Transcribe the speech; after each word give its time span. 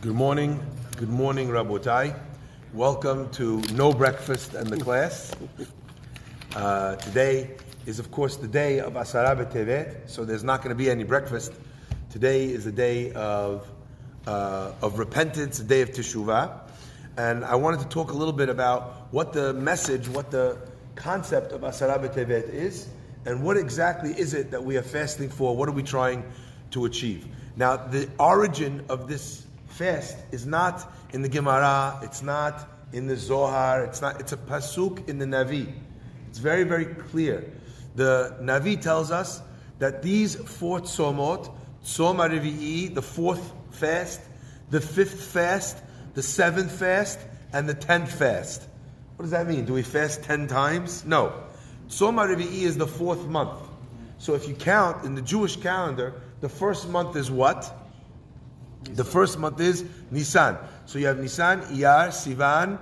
Good 0.00 0.14
morning. 0.14 0.64
Good 0.96 1.08
morning, 1.08 1.48
Rabotai. 1.48 2.16
Welcome 2.72 3.30
to 3.30 3.60
No 3.72 3.92
Breakfast 3.92 4.54
and 4.54 4.68
the 4.68 4.76
class. 4.76 5.34
Uh, 6.54 6.94
today 6.94 7.56
is, 7.84 7.98
of 7.98 8.12
course, 8.12 8.36
the 8.36 8.46
day 8.46 8.78
of 8.78 8.92
Asara 8.92 9.34
B'Tevet, 9.36 10.08
so 10.08 10.24
there's 10.24 10.44
not 10.44 10.62
going 10.62 10.68
to 10.68 10.76
be 10.76 10.88
any 10.88 11.02
breakfast. 11.02 11.52
Today 12.10 12.44
is 12.44 12.64
a 12.64 12.70
day 12.70 13.12
of, 13.14 13.68
uh, 14.28 14.70
of 14.82 15.00
repentance, 15.00 15.58
a 15.58 15.64
day 15.64 15.80
of 15.80 15.90
Teshuvah. 15.90 16.60
And 17.16 17.44
I 17.44 17.56
wanted 17.56 17.80
to 17.80 17.88
talk 17.88 18.12
a 18.12 18.16
little 18.16 18.32
bit 18.32 18.50
about 18.50 19.08
what 19.10 19.32
the 19.32 19.52
message, 19.52 20.08
what 20.08 20.30
the 20.30 20.58
concept 20.94 21.50
of 21.50 21.62
Asara 21.62 21.98
B'Tevet 21.98 22.48
is, 22.50 22.86
and 23.26 23.42
what 23.42 23.56
exactly 23.56 24.12
is 24.12 24.32
it 24.32 24.52
that 24.52 24.62
we 24.62 24.76
are 24.76 24.82
fasting 24.82 25.28
for? 25.28 25.56
What 25.56 25.68
are 25.68 25.72
we 25.72 25.82
trying 25.82 26.22
to 26.70 26.84
achieve? 26.84 27.26
Now, 27.56 27.76
the 27.76 28.08
origin 28.20 28.84
of 28.88 29.08
this 29.08 29.44
fast 29.78 30.16
is 30.32 30.44
not 30.44 30.92
in 31.12 31.22
the 31.22 31.28
Gemara, 31.28 32.00
it's 32.02 32.20
not 32.20 32.68
in 32.92 33.06
the 33.06 33.16
Zohar, 33.16 33.84
it's 33.84 34.02
not, 34.02 34.20
it's 34.20 34.32
a 34.32 34.36
pasuk 34.36 35.08
in 35.08 35.18
the 35.18 35.24
Navi. 35.24 35.72
It's 36.28 36.38
very, 36.38 36.64
very 36.64 36.86
clear. 36.86 37.52
The 37.94 38.36
Navi 38.40 38.80
tells 38.80 39.12
us 39.12 39.40
that 39.78 40.02
these 40.02 40.34
four 40.34 40.80
tzomot, 40.80 41.54
Tzom 41.84 42.16
HaRevi'i, 42.16 42.92
the 42.92 43.02
fourth 43.02 43.52
fast, 43.70 44.20
the 44.70 44.80
fifth 44.80 45.22
fast, 45.22 45.78
the 46.14 46.22
seventh 46.22 46.72
fast, 46.72 47.20
and 47.52 47.68
the 47.68 47.74
tenth 47.74 48.12
fast. 48.12 48.62
What 49.16 49.22
does 49.22 49.30
that 49.30 49.46
mean? 49.46 49.64
Do 49.64 49.74
we 49.74 49.82
fast 49.82 50.24
ten 50.24 50.48
times? 50.48 51.04
No. 51.04 51.32
Tzom 51.88 52.16
HaRevi'i 52.16 52.62
is 52.62 52.76
the 52.76 52.86
fourth 52.86 53.26
month. 53.26 53.60
So 54.18 54.34
if 54.34 54.48
you 54.48 54.54
count 54.54 55.04
in 55.04 55.14
the 55.14 55.22
Jewish 55.22 55.56
calendar, 55.56 56.20
the 56.40 56.48
first 56.48 56.88
month 56.88 57.14
is 57.14 57.30
what? 57.30 57.72
The 58.82 59.04
first 59.04 59.38
month 59.38 59.60
is 59.60 59.84
Nisan. 60.10 60.56
So 60.86 60.98
you 60.98 61.06
have 61.06 61.18
Nisan, 61.18 61.62
Iyar, 61.62 62.08
Sivan, 62.08 62.78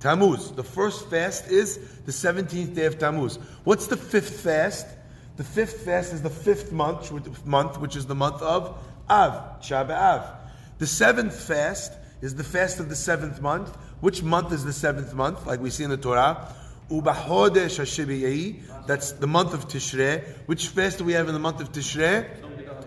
Tammuz. 0.00 0.52
The 0.52 0.64
first 0.64 1.08
fast 1.08 1.48
is 1.48 1.78
the 2.04 2.12
17th 2.12 2.74
day 2.74 2.86
of 2.86 2.98
Tammuz. 2.98 3.38
What's 3.64 3.86
the 3.86 3.96
fifth 3.96 4.40
fast? 4.40 4.86
The 5.36 5.44
fifth 5.44 5.84
fast 5.84 6.12
is 6.12 6.22
the 6.22 6.30
fifth 6.30 6.72
month, 6.72 7.10
month 7.46 7.78
which 7.78 7.96
is 7.96 8.06
the 8.06 8.14
month 8.14 8.42
of 8.42 8.78
Av, 9.08 9.70
Av. 9.70 10.24
The 10.78 10.86
seventh 10.86 11.34
fast 11.34 11.92
is 12.20 12.34
the 12.34 12.44
fast 12.44 12.80
of 12.80 12.88
the 12.88 12.96
seventh 12.96 13.40
month. 13.40 13.76
Which 14.00 14.22
month 14.22 14.52
is 14.52 14.64
the 14.64 14.72
seventh 14.72 15.14
month? 15.14 15.46
Like 15.46 15.60
we 15.60 15.70
see 15.70 15.84
in 15.84 15.90
the 15.90 15.96
Torah. 15.96 16.48
That's 16.88 19.12
the 19.12 19.26
month 19.26 19.54
of 19.54 19.68
Tishrei. 19.68 20.24
Which 20.46 20.68
fast 20.68 20.98
do 20.98 21.04
we 21.04 21.12
have 21.12 21.28
in 21.28 21.34
the 21.34 21.40
month 21.40 21.60
of 21.60 21.72
Tishrei? 21.72 22.26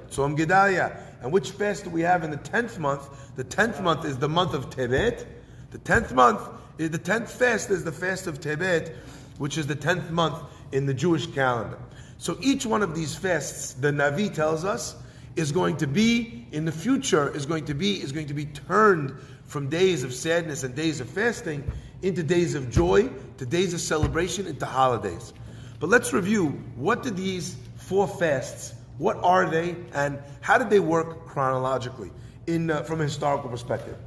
Tzom 0.10 0.38
Gedalia. 0.38 0.98
And 1.22 1.32
which 1.32 1.52
fast 1.52 1.84
do 1.84 1.90
we 1.90 2.02
have 2.02 2.24
in 2.24 2.32
the 2.32 2.38
tenth 2.38 2.80
month? 2.80 3.10
The 3.36 3.44
tenth 3.44 3.82
month 3.82 4.06
is 4.06 4.18
the 4.18 4.30
month 4.30 4.54
of 4.54 4.70
Tebet. 4.70 5.26
The 5.72 5.78
tenth 5.80 6.14
month, 6.14 6.42
eh, 6.80 6.88
the 6.88 6.98
tenth 6.98 7.32
fast 7.32 7.70
is 7.70 7.84
the 7.84 7.92
fast 7.92 8.28
of 8.28 8.40
Tebet, 8.40 8.94
which 9.38 9.58
is 9.58 9.68
the 9.68 9.76
tenth 9.76 10.10
month 10.12 10.38
in 10.72 10.86
the 10.86 10.94
Jewish 10.94 11.28
calendar. 11.28 11.78
So 12.18 12.38
each 12.42 12.66
one 12.66 12.82
of 12.82 12.96
these 12.96 13.16
fasts, 13.16 13.74
the 13.74 13.92
Navi 13.92 14.34
tells 14.34 14.64
us, 14.64 14.96
is 15.36 15.52
going 15.52 15.78
to 15.78 15.88
be 15.88 16.46
in 16.52 16.64
the 16.64 16.72
future 16.72 17.36
is 17.36 17.46
going 17.46 17.66
to 17.66 17.74
be 17.74 18.02
is 18.02 18.14
going 18.14 18.28
to 18.28 18.34
be 18.34 18.46
turned 18.46 19.14
from 19.44 19.70
days 19.70 20.04
of 20.04 20.14
sadness 20.14 20.64
and 20.64 20.74
days 20.76 21.02
of 21.02 21.10
fasting 21.10 21.70
into 22.02 22.24
days 22.24 22.56
of 22.56 22.72
joy, 22.72 23.10
to 23.38 23.46
days 23.46 23.74
of 23.74 23.82
celebration, 23.82 24.48
into 24.48 24.66
holidays. 24.66 25.34
But 25.80 25.90
let's 25.90 26.14
review 26.14 26.50
what 26.76 27.04
did 27.04 27.18
these 27.18 27.56
four 27.76 28.08
fasts 28.08 28.74
what 28.98 29.18
are 29.18 29.50
they, 29.50 29.76
and 29.94 30.20
how 30.42 30.58
did 30.58 30.70
they 30.70 30.80
work 30.80 31.26
chronologically 31.28 32.12
in 32.48 32.72
uh, 32.72 32.84
from 32.84 33.02
a 33.02 33.04
historical 33.04 33.50
perspective? 33.50 33.98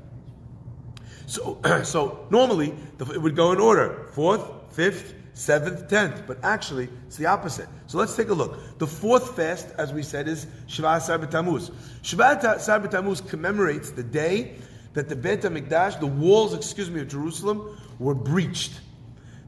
So, 1.26 1.60
so 1.84 2.26
normally 2.30 2.74
it 2.98 3.20
would 3.20 3.36
go 3.36 3.52
in 3.52 3.60
order: 3.60 4.08
fourth, 4.12 4.42
fifth, 4.70 5.14
seventh, 5.34 5.88
tenth. 5.88 6.22
But 6.26 6.38
actually, 6.42 6.88
it's 7.06 7.16
the 7.16 7.26
opposite. 7.26 7.68
So 7.86 7.98
let's 7.98 8.16
take 8.16 8.28
a 8.28 8.34
look. 8.34 8.78
The 8.78 8.86
fourth 8.86 9.36
fast, 9.36 9.68
as 9.78 9.92
we 9.92 10.02
said, 10.02 10.28
is 10.28 10.46
Shvat 10.66 10.98
Asar 10.98 11.18
Tammuz. 11.26 11.70
Shvat 12.02 12.42
Asar 12.44 12.86
Tammuz 12.88 13.20
commemorates 13.20 13.90
the 13.90 14.02
day 14.02 14.56
that 14.94 15.08
the 15.08 15.16
Beit 15.16 15.42
Hamikdash, 15.42 16.00
the 16.00 16.06
walls, 16.06 16.54
excuse 16.54 16.90
me, 16.90 17.00
of 17.00 17.08
Jerusalem, 17.08 17.78
were 17.98 18.14
breached. 18.14 18.72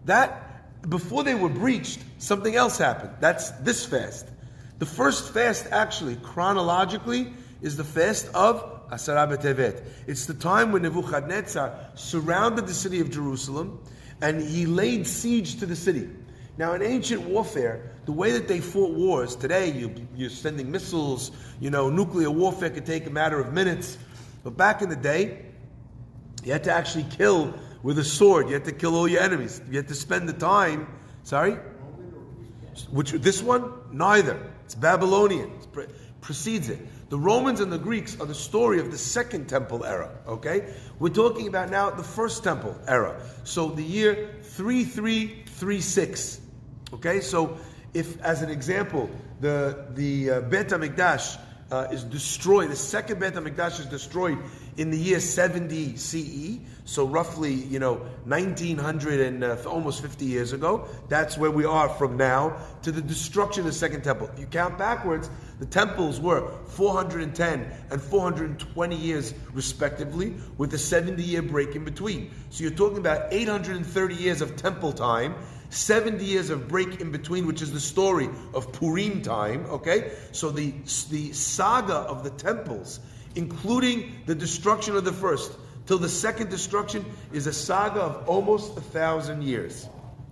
That 0.04 0.88
before 0.88 1.24
they 1.24 1.34
were 1.34 1.48
breached, 1.48 2.00
something 2.18 2.54
else 2.54 2.78
happened. 2.78 3.12
That's 3.20 3.50
this 3.62 3.84
fast. 3.84 4.29
The 4.80 4.86
first 4.86 5.34
fast, 5.34 5.66
actually, 5.72 6.16
chronologically, 6.16 7.34
is 7.60 7.76
the 7.76 7.84
fast 7.84 8.30
of 8.34 8.88
Asara 8.88 9.28
B'Tevet. 9.30 9.84
It's 10.06 10.24
the 10.24 10.32
time 10.32 10.72
when 10.72 10.80
Nebuchadnezzar 10.80 11.70
surrounded 11.96 12.66
the 12.66 12.72
city 12.72 12.98
of 13.00 13.10
Jerusalem 13.10 13.78
and 14.22 14.40
he 14.40 14.64
laid 14.64 15.06
siege 15.06 15.60
to 15.60 15.66
the 15.66 15.76
city. 15.76 16.08
Now, 16.56 16.72
in 16.72 16.80
ancient 16.80 17.20
warfare, 17.20 17.92
the 18.06 18.12
way 18.12 18.32
that 18.32 18.48
they 18.48 18.60
fought 18.60 18.92
wars, 18.92 19.36
today 19.36 19.70
you, 19.70 19.94
you're 20.16 20.30
sending 20.30 20.70
missiles, 20.70 21.30
you 21.60 21.68
know, 21.68 21.90
nuclear 21.90 22.30
warfare 22.30 22.70
could 22.70 22.86
take 22.86 23.06
a 23.06 23.10
matter 23.10 23.38
of 23.38 23.52
minutes. 23.52 23.98
But 24.44 24.56
back 24.56 24.80
in 24.80 24.88
the 24.88 24.96
day, 24.96 25.44
you 26.42 26.52
had 26.52 26.64
to 26.64 26.72
actually 26.72 27.04
kill 27.04 27.52
with 27.82 27.98
a 27.98 28.04
sword. 28.04 28.48
You 28.48 28.54
had 28.54 28.64
to 28.64 28.72
kill 28.72 28.96
all 28.96 29.06
your 29.06 29.20
enemies. 29.20 29.60
You 29.70 29.76
had 29.76 29.88
to 29.88 29.94
spend 29.94 30.26
the 30.26 30.32
time. 30.32 30.88
Sorry? 31.22 31.58
Which 32.90 33.12
this 33.12 33.42
one? 33.42 33.74
Neither. 33.92 34.40
It's 34.70 34.76
Babylonian. 34.76 35.50
It 35.50 35.72
pre- 35.72 35.86
precedes 36.20 36.68
it. 36.68 36.78
The 37.10 37.18
Romans 37.18 37.58
and 37.58 37.72
the 37.72 37.78
Greeks 37.78 38.16
are 38.20 38.26
the 38.26 38.36
story 38.36 38.78
of 38.78 38.92
the 38.92 38.98
Second 38.98 39.48
Temple 39.48 39.84
era. 39.84 40.16
Okay, 40.28 40.72
we're 41.00 41.08
talking 41.08 41.48
about 41.48 41.70
now 41.70 41.90
the 41.90 42.04
First 42.04 42.44
Temple 42.44 42.78
era. 42.86 43.20
So 43.42 43.70
the 43.70 43.82
year 43.82 44.36
three 44.42 44.84
three 44.84 45.42
three 45.44 45.80
six. 45.80 46.40
Okay, 46.92 47.20
so 47.20 47.58
if, 47.94 48.22
as 48.22 48.42
an 48.42 48.50
example, 48.50 49.10
the 49.40 49.86
the 49.94 50.30
uh, 50.30 50.40
Bet 50.42 50.68
Hamikdash 50.68 51.36
uh, 51.72 51.88
is 51.90 52.04
destroyed, 52.04 52.70
the 52.70 52.76
second 52.76 53.18
Bet 53.18 53.34
Hamikdash 53.34 53.80
is 53.80 53.86
destroyed 53.86 54.38
in 54.76 54.90
the 54.90 54.96
year 54.96 55.20
70 55.20 55.96
CE, 55.96 56.58
so 56.84 57.06
roughly, 57.06 57.52
you 57.52 57.78
know, 57.78 57.94
1900 58.24 59.20
and 59.20 59.44
uh, 59.44 59.56
almost 59.66 60.02
50 60.02 60.24
years 60.24 60.52
ago. 60.52 60.88
That's 61.08 61.38
where 61.38 61.50
we 61.50 61.64
are 61.64 61.88
from 61.88 62.16
now 62.16 62.56
to 62.82 62.92
the 62.92 63.00
destruction 63.00 63.60
of 63.60 63.66
the 63.66 63.72
Second 63.72 64.02
Temple. 64.02 64.30
If 64.32 64.40
you 64.40 64.46
count 64.46 64.78
backwards, 64.78 65.30
the 65.58 65.66
temples 65.66 66.20
were 66.20 66.50
410 66.68 67.70
and 67.90 68.00
420 68.00 68.96
years 68.96 69.34
respectively, 69.52 70.34
with 70.58 70.74
a 70.74 70.78
70 70.78 71.22
year 71.22 71.42
break 71.42 71.76
in 71.76 71.84
between. 71.84 72.30
So 72.50 72.62
you're 72.62 72.72
talking 72.72 72.98
about 72.98 73.32
830 73.32 74.14
years 74.14 74.40
of 74.40 74.56
temple 74.56 74.92
time 74.92 75.34
70 75.70 76.24
years 76.24 76.50
of 76.50 76.68
break 76.68 77.00
in 77.00 77.12
between, 77.12 77.46
which 77.46 77.62
is 77.62 77.72
the 77.72 77.80
story 77.80 78.28
of 78.54 78.72
Purim 78.72 79.22
time, 79.22 79.64
okay? 79.66 80.12
So 80.32 80.50
the, 80.50 80.72
the 81.10 81.32
saga 81.32 81.94
of 81.94 82.24
the 82.24 82.30
temples 82.30 82.98
including 83.34 84.22
the 84.26 84.34
destruction 84.34 84.96
of 84.96 85.04
the 85.04 85.12
first, 85.12 85.52
till 85.86 85.98
the 85.98 86.08
second 86.08 86.50
destruction 86.50 87.04
is 87.32 87.46
a 87.46 87.52
saga 87.52 88.00
of 88.00 88.28
almost 88.28 88.76
a 88.76 88.80
thousand 88.80 89.42
years. 89.42 89.88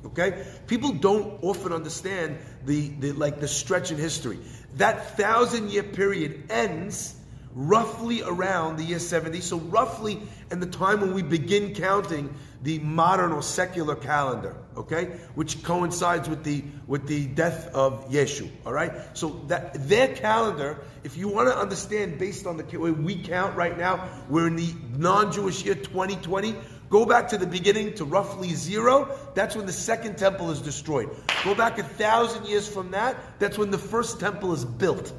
Okay? 0.06 0.44
People 0.66 0.92
don't 0.92 1.42
often 1.42 1.72
understand 1.72 2.38
the, 2.64 2.88
the 2.88 3.12
like 3.12 3.40
the 3.40 3.48
stretch 3.48 3.90
in 3.90 3.98
history. 3.98 4.38
That 4.76 5.16
thousand 5.16 5.70
year 5.70 5.82
period 5.82 6.44
ends 6.50 7.17
roughly 7.58 8.22
around 8.22 8.76
the 8.76 8.84
year 8.84 9.00
70, 9.00 9.40
so 9.40 9.58
roughly 9.58 10.22
in 10.52 10.60
the 10.60 10.66
time 10.66 11.00
when 11.00 11.12
we 11.12 11.22
begin 11.22 11.74
counting 11.74 12.32
the 12.62 12.78
modern 12.78 13.32
or 13.32 13.42
secular 13.42 13.96
calendar, 13.96 14.54
okay, 14.76 15.06
which 15.34 15.64
coincides 15.64 16.28
with 16.28 16.44
the 16.44 16.62
with 16.86 17.08
the 17.08 17.26
death 17.26 17.74
of 17.74 18.10
Yeshu. 18.10 18.48
All 18.64 18.72
right, 18.72 18.92
so 19.14 19.44
that 19.48 19.88
their 19.88 20.06
calendar, 20.06 20.78
if 21.02 21.16
you 21.16 21.26
want 21.26 21.48
to 21.48 21.56
understand 21.58 22.16
based 22.16 22.46
on 22.46 22.58
the 22.58 22.78
way 22.78 22.92
we 22.92 23.24
count 23.24 23.56
right 23.56 23.76
now, 23.76 24.08
we're 24.28 24.46
in 24.46 24.54
the 24.54 24.72
non-Jewish 24.96 25.64
year 25.64 25.74
2020. 25.74 26.54
Go 26.90 27.06
back 27.06 27.30
to 27.30 27.38
the 27.38 27.46
beginning 27.46 27.94
to 27.94 28.04
roughly 28.04 28.54
zero. 28.54 29.18
That's 29.34 29.56
when 29.56 29.66
the 29.66 29.72
second 29.72 30.16
temple 30.16 30.52
is 30.52 30.60
destroyed. 30.60 31.10
Go 31.44 31.56
back 31.56 31.78
a 31.80 31.82
thousand 31.82 32.46
years 32.46 32.68
from 32.68 32.92
that. 32.92 33.16
That's 33.40 33.58
when 33.58 33.72
the 33.72 33.78
first 33.78 34.20
temple 34.20 34.54
is 34.54 34.64
built. 34.64 35.12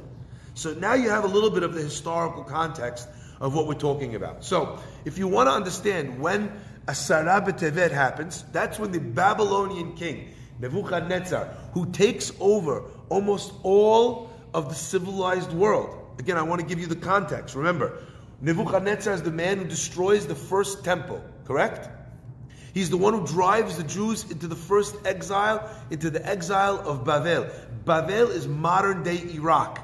So 0.54 0.74
now 0.74 0.94
you 0.94 1.10
have 1.10 1.24
a 1.24 1.28
little 1.28 1.50
bit 1.50 1.63
of 1.63 1.74
the 1.74 1.81
historical 1.81 2.44
context 2.44 3.07
of 3.40 3.56
what 3.56 3.68
we're 3.68 3.74
talking 3.75 4.16
about. 4.16 4.44
So 4.44 4.80
if 5.06 5.18
you 5.18 5.28
want 5.28 5.48
to 5.48 5.54
understand 5.54 6.19
when 6.19 6.51
Asara 6.88 7.46
B'Tevet 7.46 7.92
happens, 7.92 8.44
that's 8.51 8.80
when 8.80 8.92
the 8.92 9.00
Babylonian 9.00 9.96
king, 9.96 10.30
Nebuchadnezzar, 10.60 11.46
who 11.74 11.86
takes 11.92 12.31
over 12.40 12.84
almost 13.10 13.54
all 13.63 14.30
of 14.54 14.69
the 14.69 14.75
civilized 14.75 15.54
world. 15.54 15.96
Again, 16.19 16.38
I 16.38 16.42
want 16.42 16.60
to 16.62 16.68
give 16.68 16.80
you 16.80 16.88
the 16.88 16.96
context. 16.96 17.56
Remember, 17.56 18.04
Nebuchadnezzar 18.42 19.13
is 19.13 19.22
the 19.22 19.31
man 19.31 19.57
who 19.57 19.66
destroys 19.66 20.28
the 20.28 20.36
first 20.36 20.84
temple, 20.84 21.24
correct? 21.46 21.90
He's 22.74 22.90
the 22.90 22.98
one 22.98 23.13
who 23.13 23.25
drives 23.25 23.78
the 23.78 23.84
Jews 23.84 24.30
into 24.30 24.48
the 24.48 24.56
first 24.56 24.96
exile, 25.06 25.69
into 25.90 26.10
the 26.10 26.25
exile 26.25 26.80
of 26.80 27.04
Babel. 27.04 27.50
Babel 27.86 28.30
is 28.30 28.48
modern 28.48 29.04
day 29.04 29.22
Iraq. 29.34 29.80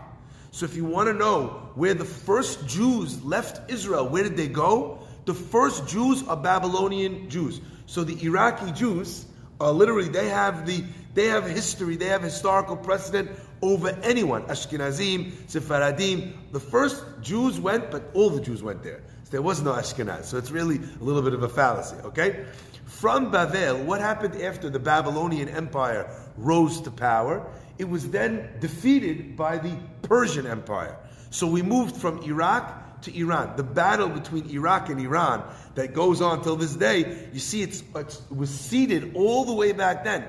So 0.55 0.63
if 0.63 0.77
you 0.77 0.85
want 0.85 1.09
to 1.09 1.13
know 1.13 1.69
where 1.75 1.93
the 1.93 2.05
first 2.05 2.65
Jews 2.65 3.21
left 3.25 3.69
Israel, 3.69 4.07
where 4.07 4.23
did 4.23 4.37
they 4.37 4.47
go? 4.47 4.99
The 5.25 5.33
first 5.33 5.85
Jews 5.85 6.25
are 6.29 6.37
Babylonian 6.37 7.29
Jews. 7.29 7.59
So 7.87 8.05
the 8.05 8.17
Iraqi 8.25 8.71
Jews 8.71 9.25
are 9.59 9.73
literally 9.73 10.07
they 10.07 10.29
have 10.29 10.65
the 10.65 10.81
they 11.13 11.25
have 11.25 11.45
history, 11.45 11.97
they 11.97 12.05
have 12.05 12.23
historical 12.23 12.77
precedent 12.77 13.31
over 13.61 13.89
anyone. 14.01 14.43
Ashkenazim, 14.43 15.33
Sephardim. 15.49 16.33
The 16.53 16.61
first 16.61 17.03
Jews 17.19 17.59
went, 17.59 17.91
but 17.91 18.09
all 18.13 18.29
the 18.29 18.39
Jews 18.39 18.63
went 18.63 18.81
there. 18.81 19.03
So 19.25 19.31
there 19.31 19.41
was 19.41 19.61
no 19.61 19.73
Ashkenaz. 19.73 20.23
So 20.23 20.37
it's 20.37 20.51
really 20.51 20.77
a 20.77 21.03
little 21.03 21.21
bit 21.21 21.33
of 21.33 21.43
a 21.43 21.49
fallacy, 21.49 21.97
okay? 22.05 22.45
From 22.85 23.29
Babel, 23.29 23.83
what 23.83 23.99
happened 23.99 24.41
after 24.41 24.69
the 24.69 24.79
Babylonian 24.79 25.49
Empire 25.49 26.09
rose 26.37 26.79
to 26.81 26.91
power? 26.91 27.45
It 27.77 27.89
was 27.89 28.09
then 28.09 28.49
defeated 28.59 29.35
by 29.35 29.57
the 29.57 29.75
Persian 30.03 30.47
Empire. 30.47 30.97
So 31.29 31.47
we 31.47 31.61
moved 31.61 31.97
from 31.97 32.23
Iraq 32.23 33.01
to 33.01 33.17
Iran. 33.17 33.55
The 33.57 33.63
battle 33.63 34.09
between 34.09 34.49
Iraq 34.49 34.89
and 34.89 34.99
Iran 34.99 35.43
that 35.75 35.93
goes 35.93 36.21
on 36.21 36.43
till 36.43 36.55
this 36.55 36.75
day, 36.75 37.27
you 37.33 37.39
see 37.39 37.61
it's, 37.61 37.81
it 37.95 38.21
was 38.29 38.49
seeded 38.49 39.15
all 39.15 39.45
the 39.45 39.53
way 39.53 39.71
back 39.71 40.03
then. 40.03 40.25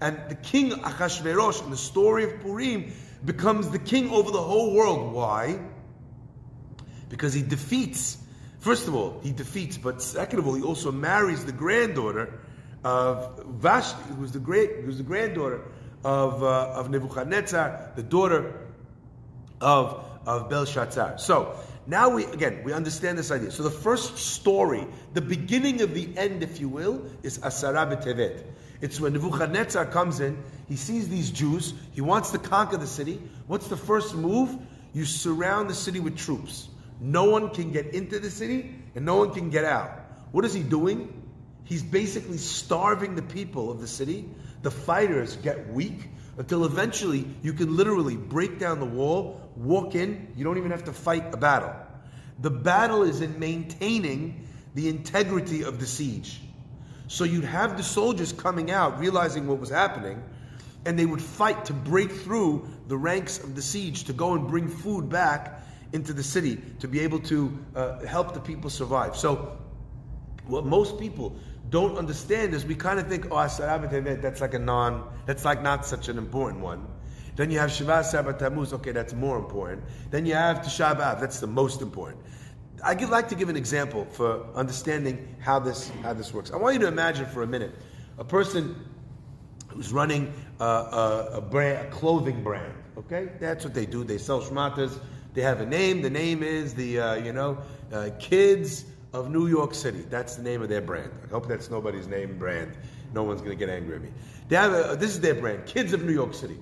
And 0.00 0.18
the 0.28 0.34
king 0.34 0.70
Achashverosh 0.70 1.64
in 1.64 1.70
the 1.70 1.76
story 1.76 2.24
of 2.24 2.40
Purim 2.40 2.92
becomes 3.24 3.68
the 3.70 3.78
king 3.78 4.10
over 4.10 4.30
the 4.30 4.40
whole 4.40 4.74
world. 4.74 5.12
Why? 5.12 5.58
Because 7.08 7.34
he 7.34 7.42
defeats, 7.42 8.16
first 8.60 8.88
of 8.88 8.94
all, 8.94 9.20
he 9.22 9.32
defeats, 9.32 9.76
but 9.76 10.00
second 10.00 10.38
of 10.38 10.46
all, 10.46 10.54
he 10.54 10.62
also 10.62 10.92
marries 10.92 11.44
the 11.44 11.52
granddaughter 11.52 12.40
of 12.82 13.44
Vashti, 13.46 14.14
who's 14.14 14.32
the 14.32 14.38
great, 14.38 14.84
who's 14.84 14.96
the 14.96 15.02
granddaughter 15.02 15.62
of, 16.04 16.42
uh, 16.42 16.72
of 16.74 16.90
Nebuchadnezzar, 16.90 17.92
the 17.96 18.02
daughter 18.02 18.68
of, 19.60 20.04
of 20.26 20.48
Belshazzar. 20.48 21.18
So, 21.18 21.56
now 21.86 22.10
we, 22.10 22.24
again, 22.24 22.62
we 22.64 22.72
understand 22.72 23.18
this 23.18 23.30
idea. 23.30 23.50
So 23.50 23.62
the 23.62 23.70
first 23.70 24.16
story, 24.16 24.86
the 25.12 25.20
beginning 25.20 25.82
of 25.82 25.94
the 25.94 26.08
end, 26.16 26.42
if 26.42 26.60
you 26.60 26.68
will, 26.68 27.04
is 27.22 27.38
Asara 27.38 27.90
B'Tevet. 27.90 28.44
It's 28.80 29.00
when 29.00 29.12
Nebuchadnezzar 29.12 29.86
comes 29.86 30.20
in, 30.20 30.42
he 30.68 30.76
sees 30.76 31.08
these 31.08 31.30
Jews, 31.30 31.74
he 31.92 32.00
wants 32.00 32.30
to 32.30 32.38
conquer 32.38 32.76
the 32.76 32.86
city. 32.86 33.20
What's 33.46 33.68
the 33.68 33.76
first 33.76 34.14
move? 34.14 34.56
You 34.92 35.04
surround 35.04 35.68
the 35.68 35.74
city 35.74 36.00
with 36.00 36.16
troops. 36.16 36.68
No 37.00 37.24
one 37.24 37.50
can 37.50 37.72
get 37.72 37.94
into 37.94 38.18
the 38.18 38.30
city 38.30 38.74
and 38.94 39.04
no 39.04 39.16
one 39.16 39.32
can 39.32 39.50
get 39.50 39.64
out. 39.64 39.90
What 40.32 40.44
is 40.44 40.54
he 40.54 40.62
doing? 40.62 41.12
He's 41.64 41.82
basically 41.82 42.38
starving 42.38 43.16
the 43.16 43.22
people 43.22 43.70
of 43.70 43.80
the 43.80 43.86
city. 43.86 44.28
The 44.62 44.70
fighters 44.70 45.36
get 45.36 45.72
weak 45.72 46.08
until 46.36 46.64
eventually 46.64 47.26
you 47.42 47.52
can 47.52 47.76
literally 47.76 48.16
break 48.16 48.58
down 48.58 48.80
the 48.80 48.86
wall, 48.86 49.40
walk 49.56 49.94
in, 49.94 50.32
you 50.36 50.44
don't 50.44 50.58
even 50.58 50.70
have 50.70 50.84
to 50.84 50.92
fight 50.92 51.34
a 51.34 51.36
battle. 51.36 51.74
The 52.40 52.50
battle 52.50 53.02
is 53.02 53.20
in 53.20 53.38
maintaining 53.38 54.46
the 54.74 54.88
integrity 54.88 55.62
of 55.64 55.80
the 55.80 55.86
siege. 55.86 56.40
So 57.08 57.24
you'd 57.24 57.44
have 57.44 57.76
the 57.76 57.82
soldiers 57.82 58.32
coming 58.32 58.70
out, 58.70 59.00
realizing 59.00 59.46
what 59.48 59.58
was 59.58 59.68
happening, 59.68 60.22
and 60.86 60.98
they 60.98 61.04
would 61.04 61.20
fight 61.20 61.66
to 61.66 61.72
break 61.72 62.10
through 62.10 62.68
the 62.86 62.96
ranks 62.96 63.42
of 63.42 63.54
the 63.54 63.62
siege 63.62 64.04
to 64.04 64.12
go 64.12 64.34
and 64.34 64.48
bring 64.48 64.68
food 64.68 65.08
back 65.10 65.62
into 65.92 66.12
the 66.12 66.22
city 66.22 66.62
to 66.78 66.88
be 66.88 67.00
able 67.00 67.18
to 67.18 67.58
uh, 67.74 67.98
help 68.06 68.32
the 68.32 68.40
people 68.40 68.70
survive. 68.70 69.16
So, 69.16 69.58
what 70.46 70.64
most 70.64 70.98
people 70.98 71.36
don't 71.68 71.96
understand 71.96 72.54
is 72.54 72.64
we 72.64 72.74
kind 72.74 72.98
of 72.98 73.06
think, 73.08 73.28
oh, 73.30 73.36
that's 73.36 74.40
like 74.40 74.54
a 74.54 74.58
non, 74.58 75.08
that's 75.26 75.44
like 75.44 75.62
not 75.62 75.86
such 75.86 76.08
an 76.08 76.18
important 76.18 76.62
one. 76.62 76.86
Then 77.36 77.50
you 77.50 77.58
have 77.58 77.70
Shiva 77.70 78.02
Sabat 78.02 78.38
Tammuz, 78.38 78.72
okay, 78.72 78.92
that's 78.92 79.14
more 79.14 79.38
important. 79.38 79.84
Then 80.10 80.26
you 80.26 80.34
have 80.34 80.58
Tisha 80.58 80.96
B'Av, 80.96 81.20
that's 81.20 81.40
the 81.40 81.46
most 81.46 81.80
important. 81.80 82.20
I'd 82.82 83.00
like 83.08 83.28
to 83.28 83.34
give 83.34 83.48
an 83.48 83.56
example 83.56 84.06
for 84.06 84.46
understanding 84.54 85.36
how 85.38 85.58
this 85.58 85.90
how 86.02 86.14
this 86.14 86.32
works. 86.32 86.50
I 86.50 86.56
want 86.56 86.74
you 86.74 86.80
to 86.80 86.88
imagine 86.88 87.26
for 87.26 87.42
a 87.42 87.46
minute 87.46 87.74
a 88.18 88.24
person 88.24 88.74
who's 89.68 89.92
running 89.92 90.32
a, 90.60 90.64
a, 90.64 91.30
a 91.34 91.40
brand, 91.40 91.86
a 91.86 91.90
clothing 91.90 92.42
brand. 92.42 92.72
Okay, 92.96 93.30
that's 93.38 93.64
what 93.64 93.74
they 93.74 93.86
do. 93.86 94.02
They 94.02 94.18
sell 94.18 94.40
shmatas. 94.40 94.98
They 95.34 95.42
have 95.42 95.60
a 95.60 95.66
name. 95.66 96.02
The 96.02 96.10
name 96.10 96.42
is 96.42 96.74
the 96.74 97.00
uh, 97.00 97.14
you 97.14 97.32
know 97.32 97.58
uh, 97.92 98.10
Kids 98.18 98.84
of 99.12 99.30
New 99.30 99.46
York 99.46 99.74
City. 99.74 100.04
That's 100.08 100.36
the 100.36 100.42
name 100.42 100.62
of 100.62 100.68
their 100.68 100.80
brand. 100.80 101.10
I 101.24 101.28
hope 101.28 101.48
that's 101.48 101.70
nobody's 101.70 102.06
name 102.06 102.38
brand. 102.38 102.76
No 103.12 103.22
one's 103.22 103.40
going 103.40 103.56
to 103.56 103.66
get 103.66 103.68
angry 103.68 103.96
at 103.96 104.02
me. 104.02 104.10
They 104.48 104.56
have 104.56 104.72
a, 104.72 104.96
this 104.96 105.10
is 105.10 105.20
their 105.20 105.34
brand, 105.34 105.66
Kids 105.66 105.92
of 105.92 106.04
New 106.04 106.12
York 106.12 106.34
City. 106.34 106.58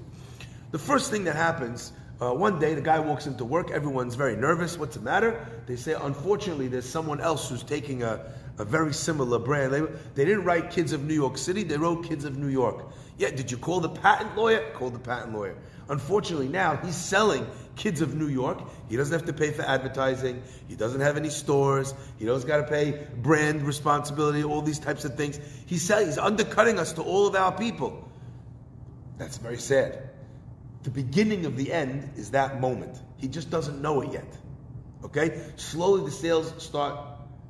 The 0.70 0.78
first 0.78 1.10
thing 1.10 1.24
that 1.24 1.36
happens 1.36 1.92
uh, 2.20 2.32
one 2.32 2.58
day, 2.58 2.74
the 2.74 2.80
guy 2.80 2.98
walks 2.98 3.26
into 3.26 3.44
work. 3.44 3.70
Everyone's 3.70 4.16
very 4.16 4.34
nervous. 4.34 4.76
What's 4.76 4.96
the 4.96 5.02
matter? 5.02 5.46
They 5.66 5.76
say, 5.76 5.92
unfortunately, 5.92 6.66
there's 6.66 6.88
someone 6.88 7.20
else 7.20 7.48
who's 7.48 7.62
taking 7.62 8.02
a, 8.02 8.32
a 8.58 8.64
very 8.64 8.92
similar 8.92 9.38
brand. 9.38 9.72
They, 9.72 9.80
they 10.14 10.24
didn't 10.24 10.44
write 10.44 10.70
Kids 10.70 10.92
of 10.92 11.04
New 11.04 11.14
York 11.14 11.38
City, 11.38 11.62
they 11.62 11.76
wrote 11.76 12.04
Kids 12.04 12.24
of 12.24 12.36
New 12.36 12.48
York. 12.48 12.86
Yeah, 13.16 13.30
did 13.30 13.50
you 13.50 13.56
call 13.56 13.80
the 13.80 13.88
patent 13.88 14.36
lawyer? 14.36 14.70
Call 14.74 14.90
the 14.90 14.98
patent 14.98 15.34
lawyer. 15.34 15.56
Unfortunately, 15.88 16.48
now 16.48 16.76
he's 16.76 16.94
selling 16.94 17.46
Kids 17.74 18.00
of 18.00 18.14
New 18.14 18.28
York. 18.28 18.60
He 18.88 18.96
doesn't 18.96 19.12
have 19.12 19.26
to 19.26 19.32
pay 19.32 19.50
for 19.50 19.62
advertising. 19.62 20.42
He 20.68 20.76
doesn't 20.76 21.00
have 21.00 21.16
any 21.16 21.30
stores. 21.30 21.94
He 22.18 22.26
doesn't 22.26 22.46
got 22.46 22.58
to 22.58 22.64
pay 22.64 23.06
brand 23.16 23.62
responsibility, 23.62 24.44
all 24.44 24.62
these 24.62 24.78
types 24.78 25.04
of 25.04 25.16
things. 25.16 25.40
He's, 25.66 25.82
selling, 25.82 26.06
he's 26.06 26.18
undercutting 26.18 26.78
us 26.78 26.92
to 26.94 27.02
all 27.02 27.26
of 27.26 27.34
our 27.34 27.52
people. 27.52 28.08
That's 29.16 29.38
very 29.38 29.58
sad 29.58 30.08
the 30.82 30.90
beginning 30.90 31.44
of 31.44 31.56
the 31.56 31.72
end 31.72 32.10
is 32.16 32.30
that 32.30 32.60
moment. 32.60 32.98
He 33.18 33.28
just 33.28 33.50
doesn't 33.50 33.82
know 33.82 34.00
it 34.00 34.12
yet. 34.12 34.36
Okay? 35.04 35.42
Slowly 35.56 36.04
the 36.04 36.10
sales 36.10 36.50
start 36.62 36.98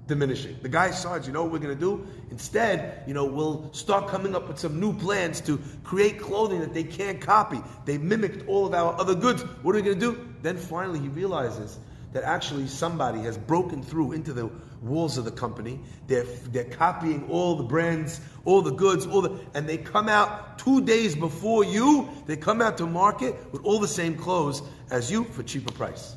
diminishing. 0.09 0.57
The 0.63 0.69
guy 0.69 0.91
starts, 0.91 1.27
you 1.27 1.33
know 1.33 1.45
what 1.45 1.53
we're 1.53 1.59
going 1.59 1.79
to 1.79 1.81
do? 1.81 2.05
Instead, 2.31 3.05
you 3.07 3.15
know, 3.15 3.25
we'll 3.25 3.73
start 3.73 4.09
coming 4.09 4.35
up 4.35 4.49
with 4.49 4.59
some 4.59 4.81
new 4.81 4.93
plans 4.93 5.41
to 5.43 5.61
create 5.85 6.19
clothing 6.19 6.61
that 6.61 6.75
they 6.75 6.83
can't 6.83 7.21
copy. 7.21 7.61
They 7.85 7.99
mimicked 7.99 8.49
all 8.49 8.67
of 8.67 8.75
our 8.75 8.99
other 8.99 9.15
goods. 9.15 9.43
What 9.63 9.77
are 9.77 9.79
we 9.79 9.83
going 9.83 10.01
to 10.01 10.13
do? 10.13 10.29
Then 10.43 10.57
finally 10.57 10.99
he 10.99 11.09
realizes 11.09 11.79
that 12.13 12.25
actually 12.25 12.67
somebody 12.67 13.21
has 13.21 13.37
broken 13.37 13.83
through 13.83 14.13
into 14.13 14.33
the 14.33 14.51
walls 14.81 15.19
of 15.19 15.25
the 15.27 15.31
company. 15.31 15.79
They're, 16.07 16.25
they're 16.25 16.65
copying 16.65 17.29
all 17.29 17.57
the 17.57 17.65
brands, 17.65 18.21
all 18.47 18.63
the 18.63 18.73
goods, 18.73 19.07
all 19.07 19.21
the, 19.21 19.39
and 19.55 19.69
they 19.69 19.77
come 19.77 20.09
out 20.09 20.59
two 20.59 20.81
days 20.85 21.15
before 21.15 21.65
you. 21.65 22.09
They 22.27 22.37
come 22.37 22.63
out 22.63 22.79
to 22.79 22.87
market 22.87 23.37
with 23.53 23.63
all 23.63 23.79
the 23.79 23.89
same 23.89 24.17
clothes 24.17 24.63
as 24.91 25.11
you 25.11 25.25
for 25.25 25.43
cheaper 25.43 25.73
price. 25.73 26.17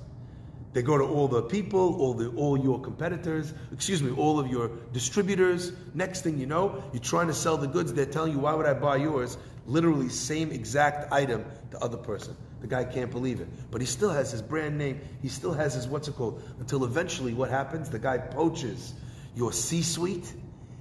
They 0.74 0.82
go 0.82 0.98
to 0.98 1.04
all 1.04 1.28
the 1.28 1.42
people, 1.42 2.00
all 2.00 2.14
the 2.14 2.30
all 2.30 2.58
your 2.58 2.80
competitors, 2.80 3.54
excuse 3.74 4.02
me, 4.02 4.12
all 4.12 4.40
of 4.40 4.48
your 4.48 4.70
distributors. 4.94 5.74
Next 5.94 6.22
thing 6.22 6.38
you 6.38 6.46
know, 6.46 6.82
you're 6.94 7.02
trying 7.02 7.28
to 7.28 7.34
sell 7.34 7.58
the 7.58 7.68
goods. 7.68 7.94
They're 7.94 8.06
telling 8.06 8.32
you, 8.32 8.40
"Why 8.40 8.54
would 8.54 8.66
I 8.66 8.74
buy 8.74 8.98
yours?" 8.98 9.38
Literally, 9.68 10.10
same 10.10 10.52
exact 10.52 11.12
item, 11.12 11.46
the 11.70 11.80
other 11.80 11.98
person. 11.98 12.36
The 12.62 12.68
guy 12.68 12.84
can't 12.84 13.12
believe 13.12 13.42
it. 13.42 13.48
But 13.70 13.82
he 13.82 13.88
still 13.88 14.10
has 14.12 14.32
his 14.32 14.42
brand 14.42 14.78
name. 14.78 15.02
He 15.22 15.28
still 15.28 15.54
has 15.54 15.74
his 15.74 15.88
what's 15.88 16.08
it 16.08 16.16
called? 16.16 16.42
Until 16.60 16.86
eventually 16.86 17.34
what 17.34 17.50
happens? 17.50 17.90
The 17.90 18.00
guy 18.00 18.18
poaches 18.18 18.94
your 19.36 19.52
C 19.52 19.82
suite. 19.82 20.34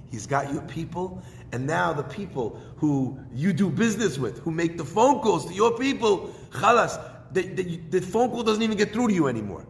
He's 0.09 0.27
got 0.27 0.53
your 0.53 0.61
people. 0.63 1.21
And 1.51 1.67
now 1.67 1.91
the 1.91 2.03
people 2.03 2.61
who 2.77 3.19
you 3.33 3.51
do 3.51 3.69
business 3.69 4.17
with, 4.17 4.39
who 4.39 4.51
make 4.51 4.77
the 4.77 4.85
phone 4.85 5.19
calls 5.21 5.45
to 5.47 5.53
your 5.53 5.77
people, 5.77 6.33
chalas, 6.51 6.99
the, 7.33 7.41
the, 7.41 7.77
the 7.89 8.01
phone 8.01 8.29
call 8.29 8.43
doesn't 8.43 8.63
even 8.63 8.77
get 8.77 8.93
through 8.93 9.09
to 9.09 9.13
you 9.13 9.27
anymore. 9.27 9.65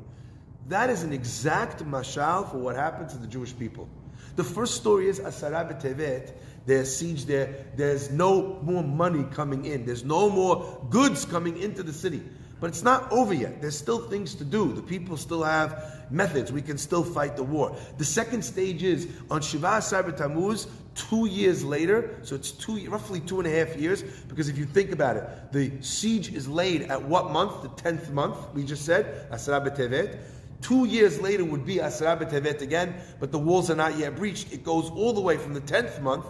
That 0.72 0.90
is 0.90 1.04
an 1.04 1.12
exact 1.12 1.84
mashal 1.84 2.50
for 2.50 2.58
what 2.58 2.78
happened 2.78 3.10
to 3.10 3.18
the 3.18 3.28
Jewish 3.28 3.58
people. 3.58 3.90
The 4.38 4.44
first 4.46 4.75
story 4.75 5.10
is 5.10 5.20
Asara 5.20 5.70
B'Tevet, 5.70 6.32
there's 6.66 6.96
siege 6.96 7.25
there. 7.25 7.66
There's 7.75 8.10
no 8.10 8.58
more 8.62 8.82
money 8.82 9.25
coming 9.32 9.66
in. 9.66 9.86
There's 9.86 10.06
no 10.06 10.30
more 10.30 10.88
goods 10.90 11.25
coming 11.25 11.58
into 11.58 11.84
the 11.84 11.92
city. 11.92 12.24
But 12.62 12.70
it's 12.70 12.84
not 12.84 13.12
over 13.12 13.34
yet. 13.34 13.60
There's 13.60 13.78
still 13.78 14.08
things 14.08 14.34
to 14.36 14.46
do. 14.46 14.72
The 14.72 14.82
people 14.82 15.18
still 15.18 15.44
have 15.44 16.06
methods. 16.10 16.54
We 16.54 16.62
can 16.62 16.78
still 16.78 17.04
fight 17.04 17.36
the 17.36 17.44
war. 17.44 17.75
The 17.98 18.06
second 18.06 18.44
stage 18.44 18.82
is 18.82 19.10
on 19.30 19.42
Shiva 19.42 19.78
Asar 19.78 20.10
Tammuz, 20.12 20.68
two 20.96 21.25
years 21.25 21.66
later. 21.66 22.18
So 22.22 22.36
it's 22.36 22.51
two, 22.51 22.90
roughly 22.90 23.20
two 23.20 23.40
and 23.40 23.48
a 23.48 23.51
half 23.51 23.75
years. 23.75 24.04
Because 24.04 24.48
if 24.48 24.58
you 24.58 24.66
think 24.66 24.92
about 24.92 25.18
it, 25.18 25.51
the 25.51 25.82
siege 25.82 26.32
is 26.32 26.48
laid 26.48 26.84
at 26.84 27.04
what 27.04 27.32
month? 27.32 27.63
The 27.63 27.70
tenth 27.70 28.12
month. 28.12 28.38
We 28.54 28.63
just 28.63 28.86
said 28.86 29.28
Asar 29.32 29.60
Tevet. 29.62 30.20
Two 30.62 30.86
years 30.86 31.20
later 31.20 31.44
would 31.44 31.65
be 31.65 31.80
Asar 31.80 32.18
Tevet 32.18 32.62
again, 32.62 32.96
but 33.20 33.32
the 33.32 33.39
walls 33.39 33.70
are 33.72 33.75
not 33.75 33.98
yet 33.98 34.15
breached. 34.15 34.53
It 34.53 34.63
goes 34.63 34.89
all 34.91 35.13
the 35.13 35.22
way 35.22 35.38
from 35.38 35.53
the 35.53 35.62
tenth 35.62 36.00
month 36.01 36.25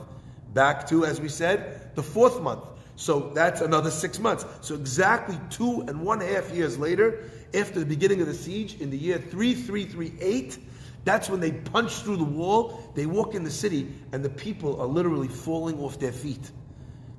back 0.53 0.87
to, 0.87 1.05
as 1.05 1.19
we 1.19 1.29
said, 1.29 1.95
the 1.95 2.03
fourth 2.03 2.41
month. 2.41 2.63
So 2.95 3.31
that's 3.33 3.61
another 3.61 3.91
six 3.91 4.19
months. 4.19 4.45
So 4.61 4.75
exactly 4.75 5.39
two 5.49 5.81
and 5.87 6.01
one 6.01 6.21
half 6.21 6.51
years 6.51 6.77
later, 6.77 7.29
after 7.53 7.79
the 7.79 7.85
beginning 7.85 8.21
of 8.21 8.27
the 8.27 8.33
siege, 8.33 8.79
in 8.79 8.89
the 8.89 8.97
year 8.97 9.17
3338, 9.17 10.57
that's 11.03 11.29
when 11.29 11.39
they 11.39 11.51
punch 11.51 11.93
through 12.01 12.17
the 12.17 12.23
wall, 12.23 12.91
they 12.95 13.05
walk 13.05 13.33
in 13.33 13.43
the 13.43 13.51
city, 13.51 13.91
and 14.11 14.23
the 14.23 14.29
people 14.29 14.79
are 14.79 14.87
literally 14.87 15.27
falling 15.27 15.79
off 15.79 15.99
their 15.99 16.11
feet. 16.11 16.51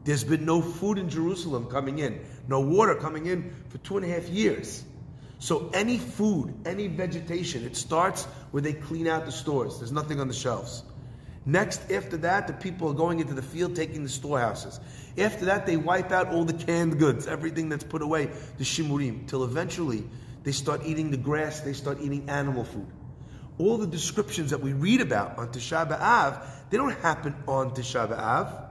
There's 0.04 0.24
been 0.24 0.44
no 0.44 0.62
food 0.62 0.98
in 0.98 1.08
Jerusalem 1.08 1.66
coming 1.66 1.98
in, 1.98 2.24
no 2.48 2.60
water 2.60 2.94
coming 2.94 3.26
in 3.26 3.52
for 3.68 3.78
two 3.78 3.96
and 3.96 4.06
a 4.06 4.08
half 4.08 4.28
years. 4.28 4.84
So 5.42 5.70
any 5.74 5.98
food, 5.98 6.54
any 6.64 6.86
vegetation, 6.86 7.64
it 7.64 7.74
starts 7.74 8.26
where 8.52 8.60
they 8.60 8.74
clean 8.74 9.08
out 9.08 9.26
the 9.26 9.32
stores. 9.32 9.80
There's 9.80 9.90
nothing 9.90 10.20
on 10.20 10.28
the 10.28 10.34
shelves. 10.34 10.84
Next, 11.44 11.90
after 11.90 12.16
that, 12.18 12.46
the 12.46 12.52
people 12.52 12.88
are 12.90 12.94
going 12.94 13.18
into 13.18 13.34
the 13.34 13.42
field 13.42 13.74
taking 13.74 14.04
the 14.04 14.08
storehouses. 14.08 14.78
After 15.18 15.46
that, 15.46 15.66
they 15.66 15.76
wipe 15.76 16.12
out 16.12 16.28
all 16.28 16.44
the 16.44 16.52
canned 16.52 17.00
goods, 17.00 17.26
everything 17.26 17.68
that's 17.68 17.82
put 17.82 18.02
away, 18.02 18.26
the 18.58 18.62
shimurim, 18.62 19.26
till 19.26 19.42
eventually 19.42 20.04
they 20.44 20.52
start 20.52 20.82
eating 20.84 21.10
the 21.10 21.16
grass, 21.16 21.58
they 21.58 21.72
start 21.72 21.98
eating 22.00 22.30
animal 22.30 22.62
food. 22.62 22.86
All 23.58 23.78
the 23.78 23.88
descriptions 23.88 24.50
that 24.50 24.60
we 24.60 24.74
read 24.74 25.00
about 25.00 25.38
on 25.38 25.48
Tisha 25.48 25.88
B'Av, 25.88 26.40
they 26.70 26.76
don't 26.76 26.96
happen 27.00 27.34
on 27.48 27.72
Tisha 27.72 28.08
B'Av. 28.08 28.64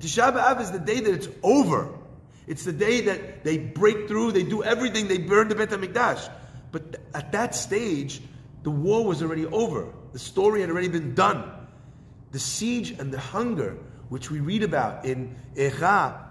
Tisha 0.00 0.34
B'Av 0.34 0.62
is 0.62 0.70
the 0.70 0.78
day 0.78 1.00
that 1.00 1.12
it's 1.12 1.28
over. 1.42 1.92
It's 2.46 2.64
the 2.64 2.72
day 2.72 3.00
that 3.02 3.44
they 3.44 3.58
break 3.58 4.08
through, 4.08 4.32
they 4.32 4.44
do 4.44 4.62
everything, 4.62 5.08
they 5.08 5.18
burn 5.18 5.48
the 5.48 5.54
Bet 5.54 5.70
HaMikdash. 5.70 6.30
But 6.70 6.96
at 7.14 7.32
that 7.32 7.54
stage, 7.54 8.20
the 8.62 8.70
war 8.70 9.04
was 9.04 9.22
already 9.22 9.46
over. 9.46 9.92
The 10.12 10.18
story 10.18 10.60
had 10.60 10.70
already 10.70 10.88
been 10.88 11.14
done. 11.14 11.50
The 12.32 12.38
siege 12.38 12.90
and 12.90 13.12
the 13.12 13.18
hunger, 13.18 13.78
which 14.08 14.30
we 14.30 14.40
read 14.40 14.62
about 14.62 15.04
in 15.04 15.36
Echa, 15.54 16.22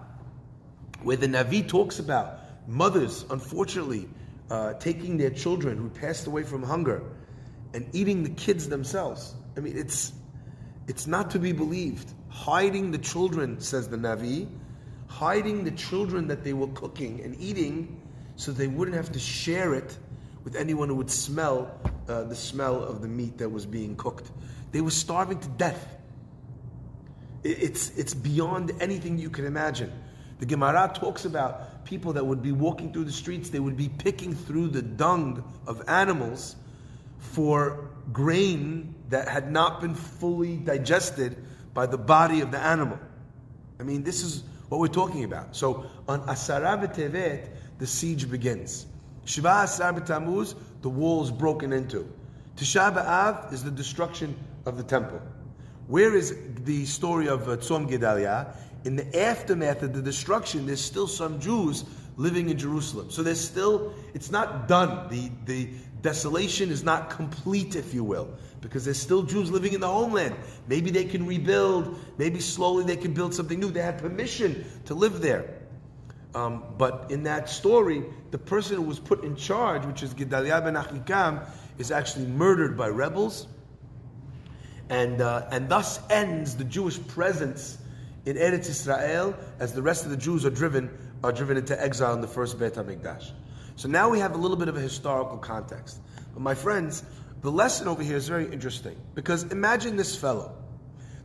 where 1.04 1.18
the 1.18 1.28
Navi 1.28 1.68
talks 1.68 2.00
about 2.00 2.40
mothers, 2.68 3.26
unfortunately, 3.30 4.08
uh, 4.50 4.74
taking 4.74 5.18
their 5.18 5.30
children 5.30 5.78
who 5.78 5.90
passed 5.90 6.28
away 6.28 6.44
from 6.44 6.64
hunger 6.64 7.04
and 7.74 7.88
eating 7.94 8.24
the 8.24 8.30
kids 8.30 8.70
themselves. 8.70 9.34
I 9.58 9.60
mean, 9.60 9.78
it's 9.78 10.14
it's 10.88 11.08
not 11.08 11.32
to 11.32 11.40
be 11.40 11.52
believed. 11.52 12.12
Hiding 12.30 12.92
the 12.92 12.98
children, 12.98 13.60
says 13.60 13.88
the 13.88 13.98
Navi, 13.98 14.48
hiding 15.08 15.64
the 15.64 15.72
children 15.72 16.28
that 16.28 16.44
they 16.44 16.54
were 16.54 16.68
cooking 16.68 17.22
and 17.22 17.36
eating 17.40 18.02
so 18.36 18.52
they 18.52 18.68
wouldn't 18.68 18.98
have 18.98 19.12
to 19.12 19.20
share 19.20 19.74
it 19.74 19.98
with 20.44 20.56
anyone 20.56 20.90
who 20.90 20.96
would 20.96 21.10
smell 21.10 21.80
uh, 22.08 22.24
the 22.24 22.36
smell 22.36 22.84
of 22.84 23.02
the 23.02 23.08
meat 23.08 23.38
that 23.38 23.50
was 23.50 23.66
being 23.66 23.96
cooked. 23.96 24.30
They 24.72 24.82
were 24.82 24.92
starving 24.92 25.40
to 25.40 25.48
death. 25.50 25.98
It's, 27.44 27.90
it's 27.98 28.14
beyond 28.14 28.72
anything 28.80 29.18
you 29.18 29.30
can 29.30 29.46
imagine. 29.46 29.92
The 30.40 30.46
Gemara 30.46 30.92
talks 30.94 31.26
about 31.26 31.86
people 31.86 32.14
that 32.14 32.26
would 32.26 32.42
be 32.42 32.52
walking 32.52 32.92
through 32.92 33.06
the 33.06 33.12
streets, 33.12 33.50
they 33.50 33.60
would 33.60 33.78
be 33.78 33.90
picking 33.90 34.36
through 34.36 34.70
the 34.70 34.82
dung 34.82 35.44
of 35.66 35.88
animals 35.88 36.56
for 37.18 37.90
grain 38.12 38.96
that 39.10 39.28
had 39.28 39.52
not 39.52 39.82
been 39.82 39.96
fully 39.96 40.58
digested 40.58 41.38
by 41.74 41.86
the 41.86 41.98
body 41.98 42.42
of 42.42 42.52
the 42.52 42.60
animal. 42.60 43.00
I 43.80 43.84
mean, 43.84 44.04
this 44.04 44.24
is 44.24 44.44
what 44.70 44.80
we're 44.80 44.88
talking 44.88 45.24
about. 45.24 45.56
So 45.56 45.86
on 46.08 46.22
Asara 46.28 46.82
B'Tevet, 46.82 47.50
the 47.78 47.88
siege 47.88 48.30
begins. 48.30 48.86
Shiva 49.26 49.64
Asar 49.64 49.94
B'Tamuz, 49.94 50.56
the 50.82 50.90
wall 50.90 51.24
is 51.24 51.32
broken 51.32 51.74
into. 51.74 52.12
Tisha 52.58 52.94
B'Av 52.96 53.52
is 53.52 53.64
the 53.64 53.72
destruction 53.72 54.36
of 54.66 54.78
the 54.78 54.84
temple. 54.84 55.22
Where 55.88 56.16
is 56.16 56.36
the 56.64 56.86
story 56.86 57.28
of 57.28 57.48
uh, 57.48 57.58
Tzom 57.58 57.90
Gedalia? 57.90 58.56
In 58.86 58.96
the 58.96 59.20
aftermath 59.20 59.84
of 59.84 59.94
the 59.94 60.02
destruction, 60.02 60.66
there's 60.66 60.84
still 60.84 61.08
some 61.08 61.40
Jews 61.40 61.86
living 62.18 62.50
in 62.50 62.58
Jerusalem. 62.58 63.12
So 63.12 63.24
there's 63.24 63.42
still, 63.42 63.94
it's 64.14 64.32
not 64.32 64.68
done. 64.68 65.10
The, 65.10 65.32
the 65.46 65.70
desolation 66.02 66.70
is 66.70 66.84
not 66.84 67.10
complete, 67.10 67.76
if 67.76 67.94
you 67.94 68.04
will, 68.04 68.30
because 68.62 68.86
there's 68.86 69.00
still 69.00 69.24
Jews 69.24 69.50
living 69.50 69.74
in 69.74 69.82
the 69.82 69.88
homeland. 69.88 70.36
Maybe 70.68 70.92
they 70.92 71.06
can 71.06 71.26
rebuild, 71.26 72.00
maybe 72.18 72.40
slowly 72.40 72.84
they 72.84 72.98
can 72.98 73.14
build 73.14 73.34
something 73.34 73.60
new. 73.60 73.72
They 73.72 73.82
had 73.82 73.98
permission 73.98 74.66
to 74.86 74.94
live 74.94 75.22
there. 75.22 75.62
Um, 76.36 76.64
but 76.78 77.12
in 77.12 77.24
that 77.24 77.50
story, 77.50 78.04
the 78.32 78.38
person 78.38 78.76
who 78.76 78.82
was 78.84 79.00
put 79.00 79.24
in 79.24 79.38
charge, 79.38 79.86
which 79.86 80.04
is 80.04 80.14
Gedaliah 80.14 80.62
ben 80.62 80.74
Achikam, 80.74 81.48
is 81.78 81.92
actually 81.92 82.26
murdered 82.26 82.78
by 82.78 82.90
rebels. 82.90 83.48
And, 84.90 85.22
uh, 85.22 85.48
and 85.52 85.70
thus 85.70 86.00
ends 86.10 86.58
the 86.58 86.66
Jewish 86.66 87.00
presence 87.08 87.78
in 88.26 88.36
Eretz 88.36 88.70
Israel 88.70 89.36
as 89.60 89.74
the 89.74 89.82
rest 89.82 90.04
of 90.04 90.12
the 90.12 90.18
Jews 90.18 90.46
are 90.46 90.50
driven, 90.50 90.90
are 91.24 91.32
driven 91.32 91.58
into 91.58 91.82
exile 91.82 92.14
in 92.14 92.22
the 92.22 92.28
first 92.28 92.60
Beit 92.60 92.74
HaMikdash. 92.74 93.32
So 93.76 93.90
now 93.90 94.10
we 94.10 94.20
have 94.20 94.36
a 94.36 94.38
little 94.38 94.58
bit 94.58 94.68
of 94.68 94.78
a 94.78 94.82
historical 94.82 95.38
context. 95.38 96.00
But 96.34 96.42
my 96.42 96.56
friends, 96.56 97.04
the 97.42 97.52
lesson 97.52 97.88
over 97.88 98.02
here 98.02 98.16
is 98.16 98.28
very 98.28 98.52
interesting 98.52 98.96
because 99.14 99.44
imagine 99.44 99.98
this 99.98 100.16
fellow. 100.16 100.56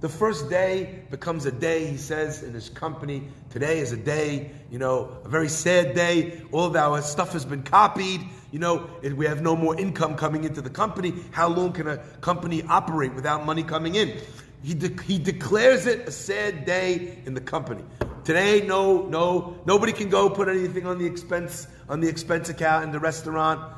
The 0.01 0.09
first 0.09 0.49
day 0.49 1.03
becomes 1.11 1.45
a 1.45 1.53
day, 1.53 1.87
he 1.87 1.99
says 1.99 2.43
in 2.43 2.55
his 2.55 2.71
company. 2.71 3.29
Today 3.51 3.81
is 3.81 3.93
a 3.93 3.99
day, 3.99 4.51
you 4.71 4.79
know, 4.79 5.19
a 5.25 5.29
very 5.29 5.49
sad 5.49 5.95
day. 5.95 6.41
All 6.53 6.65
of 6.65 6.75
our 6.75 7.03
stuff 7.03 7.35
has 7.35 7.45
been 7.45 7.63
copied. 7.63 8.23
You 8.51 8.59
know, 8.59 8.89
we 9.03 9.27
have 9.27 9.43
no 9.43 9.55
more 9.55 9.79
income 9.79 10.17
coming 10.17 10.45
into 10.45 10.63
the 10.63 10.71
company. 10.71 11.13
How 11.33 11.49
long 11.49 11.73
can 11.73 11.87
a 11.87 11.99
company 12.23 12.63
operate 12.63 13.15
without 13.15 13.45
money 13.45 13.63
coming 13.63 13.95
in? 13.95 14.19
He, 14.63 14.75
de- 14.75 15.03
he 15.03 15.19
declares 15.19 15.87
it 15.87 16.09
a 16.09 16.13
sad 16.13 16.65
day 16.65 17.19
in 17.27 17.35
the 17.35 17.41
company. 17.41 17.85
Today, 18.31 18.65
no, 18.65 19.07
no, 19.07 19.59
nobody 19.67 19.93
can 19.93 20.09
go 20.09 20.31
put 20.31 20.47
anything 20.47 20.87
on 20.87 20.99
the 20.99 21.05
expense 21.05 21.67
on 21.89 21.99
the 21.99 22.07
expense 22.07 22.49
account 22.49 22.85
in 22.85 22.93
the 22.93 23.01
restaurant. 23.01 23.75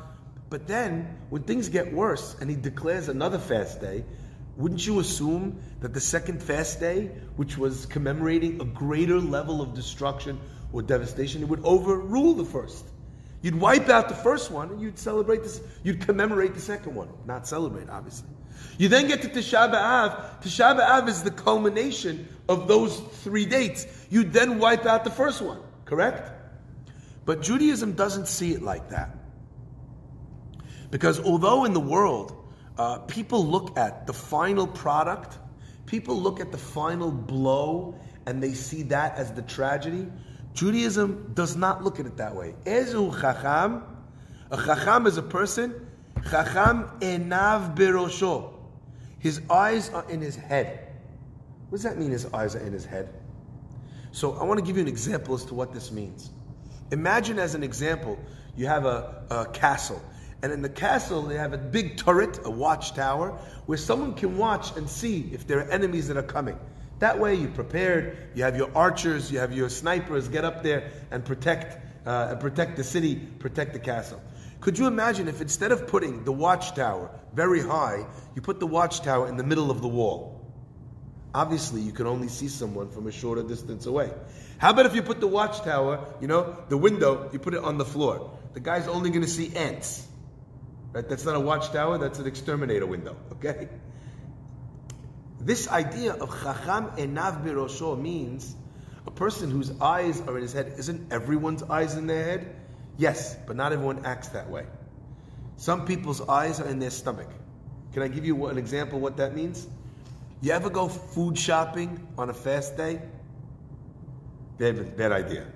But 0.51 0.67
then, 0.67 1.17
when 1.31 1.41
things 1.41 1.69
get 1.69 1.91
worse, 1.91 2.35
and 2.39 2.51
he 2.51 2.55
declares 2.55 3.09
another 3.09 3.39
fast 3.39 3.81
day, 3.81 4.05
wouldn't 4.55 4.85
you 4.85 4.99
assume 4.99 5.59
that 5.79 5.95
the 5.95 5.99
second 5.99 6.43
fast 6.43 6.79
day, 6.79 7.05
which 7.35 7.57
was 7.57 7.87
commemorating 7.87 8.61
a 8.61 8.65
greater 8.65 9.19
level 9.19 9.59
of 9.59 9.73
destruction 9.73 10.39
or 10.71 10.83
devastation, 10.83 11.41
it 11.41 11.49
would 11.49 11.65
overrule 11.65 12.35
the 12.35 12.45
first? 12.45 12.85
You'd 13.41 13.59
wipe 13.59 13.89
out 13.89 14.07
the 14.07 14.13
first 14.13 14.51
one 14.51 14.69
and 14.69 14.79
you'd 14.79 14.99
celebrate 14.99 15.41
this, 15.41 15.61
you'd 15.81 16.01
commemorate 16.01 16.53
the 16.53 16.61
second 16.61 16.93
one. 16.93 17.09
Not 17.25 17.47
celebrate, 17.47 17.89
obviously. 17.89 18.29
You 18.77 18.89
then 18.89 19.07
get 19.07 19.21
to 19.21 19.29
Tisha 19.29 19.71
B'Av. 19.71 20.41
Tisha 20.41 20.79
B'Av 20.79 21.07
is 21.07 21.23
the 21.23 21.31
culmination 21.31 22.27
of 22.49 22.67
those 22.67 22.99
three 23.23 23.45
dates. 23.45 23.85
You 24.09 24.23
then 24.23 24.59
wipe 24.59 24.85
out 24.85 25.03
the 25.03 25.11
first 25.11 25.41
one, 25.41 25.59
correct? 25.85 26.31
But 27.25 27.41
Judaism 27.41 27.93
doesn't 27.93 28.27
see 28.27 28.53
it 28.53 28.61
like 28.61 28.89
that. 28.89 29.15
Because 30.91 31.19
although 31.19 31.65
in 31.65 31.73
the 31.73 31.79
world, 31.79 32.35
uh, 32.77 32.99
people 32.99 33.45
look 33.45 33.77
at 33.77 34.05
the 34.07 34.13
final 34.13 34.67
product, 34.67 35.39
people 35.85 36.19
look 36.19 36.39
at 36.39 36.51
the 36.51 36.57
final 36.57 37.11
blow, 37.11 37.95
and 38.25 38.41
they 38.41 38.53
see 38.53 38.83
that 38.83 39.17
as 39.17 39.31
the 39.31 39.41
tragedy. 39.43 40.07
Judaism 40.53 41.31
does 41.33 41.55
not 41.55 41.83
look 41.83 41.99
at 41.99 42.05
it 42.05 42.17
that 42.17 42.35
way. 42.35 42.55
Ezu 42.65 43.19
chacham, 43.19 43.83
a 44.51 44.57
chacham 44.57 45.07
is 45.07 45.17
a 45.17 45.23
person, 45.23 45.87
chacham 46.29 46.91
enav 46.99 47.75
birosho. 47.75 48.52
His 49.23 49.41
eyes 49.49 49.89
are 49.89 50.05
in 50.09 50.21
his 50.21 50.35
head. 50.35 50.87
What 51.69 51.77
does 51.77 51.83
that 51.83 51.97
mean, 51.97 52.11
his 52.11 52.31
eyes 52.33 52.55
are 52.55 52.59
in 52.59 52.73
his 52.73 52.85
head? 52.85 53.09
So 54.11 54.33
I 54.33 54.43
want 54.43 54.59
to 54.59 54.65
give 54.65 54.75
you 54.75 54.83
an 54.83 54.87
example 54.87 55.33
as 55.33 55.43
to 55.45 55.55
what 55.55 55.73
this 55.73 55.91
means. 55.91 56.29
Imagine, 56.91 57.39
as 57.39 57.55
an 57.55 57.63
example, 57.63 58.19
you 58.55 58.67
have 58.67 58.85
a, 58.85 59.23
a 59.31 59.45
castle 59.47 59.99
and 60.43 60.51
in 60.51 60.61
the 60.61 60.69
castle, 60.69 61.21
they 61.21 61.37
have 61.37 61.53
a 61.53 61.57
big 61.57 61.95
turret, 61.95 62.37
a 62.43 62.51
watchtower, 62.51 63.29
where 63.65 63.77
someone 63.77 64.13
can 64.13 64.37
watch 64.37 64.75
and 64.75 64.89
see 64.89 65.29
if 65.31 65.47
there 65.47 65.59
are 65.59 65.71
enemies 65.71 66.09
that 66.09 66.17
are 66.17 66.21
coming. 66.21 66.59
That 66.99 67.17
way, 67.17 67.35
you're 67.35 67.49
prepared. 67.51 68.17
You 68.35 68.43
have 68.43 68.57
your 68.57 68.69
archers, 68.75 69.31
you 69.31 69.39
have 69.39 69.53
your 69.53 69.69
snipers. 69.69 70.27
Get 70.27 70.43
up 70.43 70.61
there 70.61 70.91
and 71.11 71.23
protect, 71.23 71.77
uh, 72.05 72.27
and 72.31 72.41
protect 72.41 72.75
the 72.75 72.83
city, 72.83 73.15
protect 73.15 73.71
the 73.71 73.79
castle. 73.79 74.21
Could 74.63 74.79
you 74.79 74.87
imagine 74.87 75.27
if 75.27 75.41
instead 75.41 75.73
of 75.73 75.87
putting 75.87 76.23
the 76.23 76.31
watchtower 76.31 77.11
very 77.33 77.59
high, 77.59 78.05
you 78.33 78.41
put 78.41 78.61
the 78.61 78.65
watchtower 78.65 79.27
in 79.27 79.35
the 79.35 79.43
middle 79.43 79.69
of 79.69 79.81
the 79.81 79.89
wall? 79.89 80.49
Obviously, 81.33 81.81
you 81.81 81.91
can 81.91 82.07
only 82.07 82.29
see 82.29 82.47
someone 82.47 82.89
from 82.89 83.05
a 83.07 83.11
shorter 83.11 83.43
distance 83.43 83.87
away. 83.87 84.09
How 84.59 84.69
about 84.69 84.85
if 84.85 84.95
you 84.95 85.01
put 85.01 85.19
the 85.19 85.27
watchtower, 85.27 86.07
you 86.21 86.29
know, 86.29 86.55
the 86.69 86.77
window, 86.77 87.29
you 87.33 87.39
put 87.39 87.53
it 87.53 87.61
on 87.61 87.77
the 87.77 87.83
floor? 87.83 88.39
The 88.53 88.61
guy's 88.61 88.87
only 88.87 89.09
going 89.09 89.23
to 89.23 89.27
see 89.27 89.53
ants. 89.53 90.07
Right? 90.93 91.09
That's 91.09 91.25
not 91.25 91.35
a 91.35 91.41
watchtower, 91.41 91.97
that's 91.97 92.19
an 92.19 92.27
exterminator 92.27 92.85
window. 92.85 93.17
Okay? 93.33 93.67
This 95.41 95.67
idea 95.67 96.13
of 96.13 96.29
chacham 96.41 96.91
enav 96.95 97.43
birosho 97.43 98.01
means 98.01 98.55
a 99.05 99.11
person 99.11 99.51
whose 99.51 99.77
eyes 99.81 100.21
are 100.21 100.37
in 100.37 100.41
his 100.41 100.53
head. 100.53 100.75
Isn't 100.77 101.11
everyone's 101.11 101.63
eyes 101.63 101.97
in 101.97 102.07
their 102.07 102.23
head? 102.23 102.55
Yes, 102.97 103.35
but 103.47 103.55
not 103.55 103.73
everyone 103.73 104.05
acts 104.05 104.29
that 104.29 104.49
way. 104.49 104.65
Some 105.57 105.85
people's 105.85 106.21
eyes 106.21 106.59
are 106.59 106.67
in 106.67 106.79
their 106.79 106.89
stomach. 106.89 107.29
Can 107.93 108.03
I 108.03 108.07
give 108.07 108.25
you 108.25 108.47
an 108.47 108.57
example 108.57 108.99
what 108.99 109.17
that 109.17 109.35
means? 109.35 109.67
You 110.41 110.51
ever 110.51 110.69
go 110.69 110.89
food 110.89 111.37
shopping 111.37 112.05
on 112.17 112.29
a 112.29 112.33
fast 112.33 112.75
day? 112.75 113.01
Bad, 114.57 114.97
bad 114.97 115.11
idea. 115.11 115.47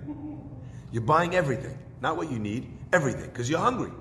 You're 0.91 1.03
buying 1.03 1.35
everything, 1.35 1.77
not 2.01 2.17
what 2.17 2.31
you 2.31 2.39
need, 2.39 2.71
everything, 2.93 3.25
because 3.25 3.49
you're 3.49 3.59
hungry. 3.59 3.91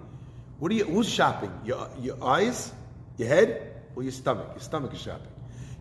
What 0.58 0.70
are 0.70 0.74
you, 0.74 0.84
who's 0.84 1.08
shopping? 1.08 1.52
Your, 1.64 1.88
your 2.00 2.22
eyes, 2.22 2.72
your 3.18 3.28
head, 3.28 3.74
or 3.94 4.02
your 4.02 4.12
stomach? 4.12 4.48
Your 4.52 4.62
stomach 4.62 4.94
is 4.94 5.00
shopping. 5.00 5.32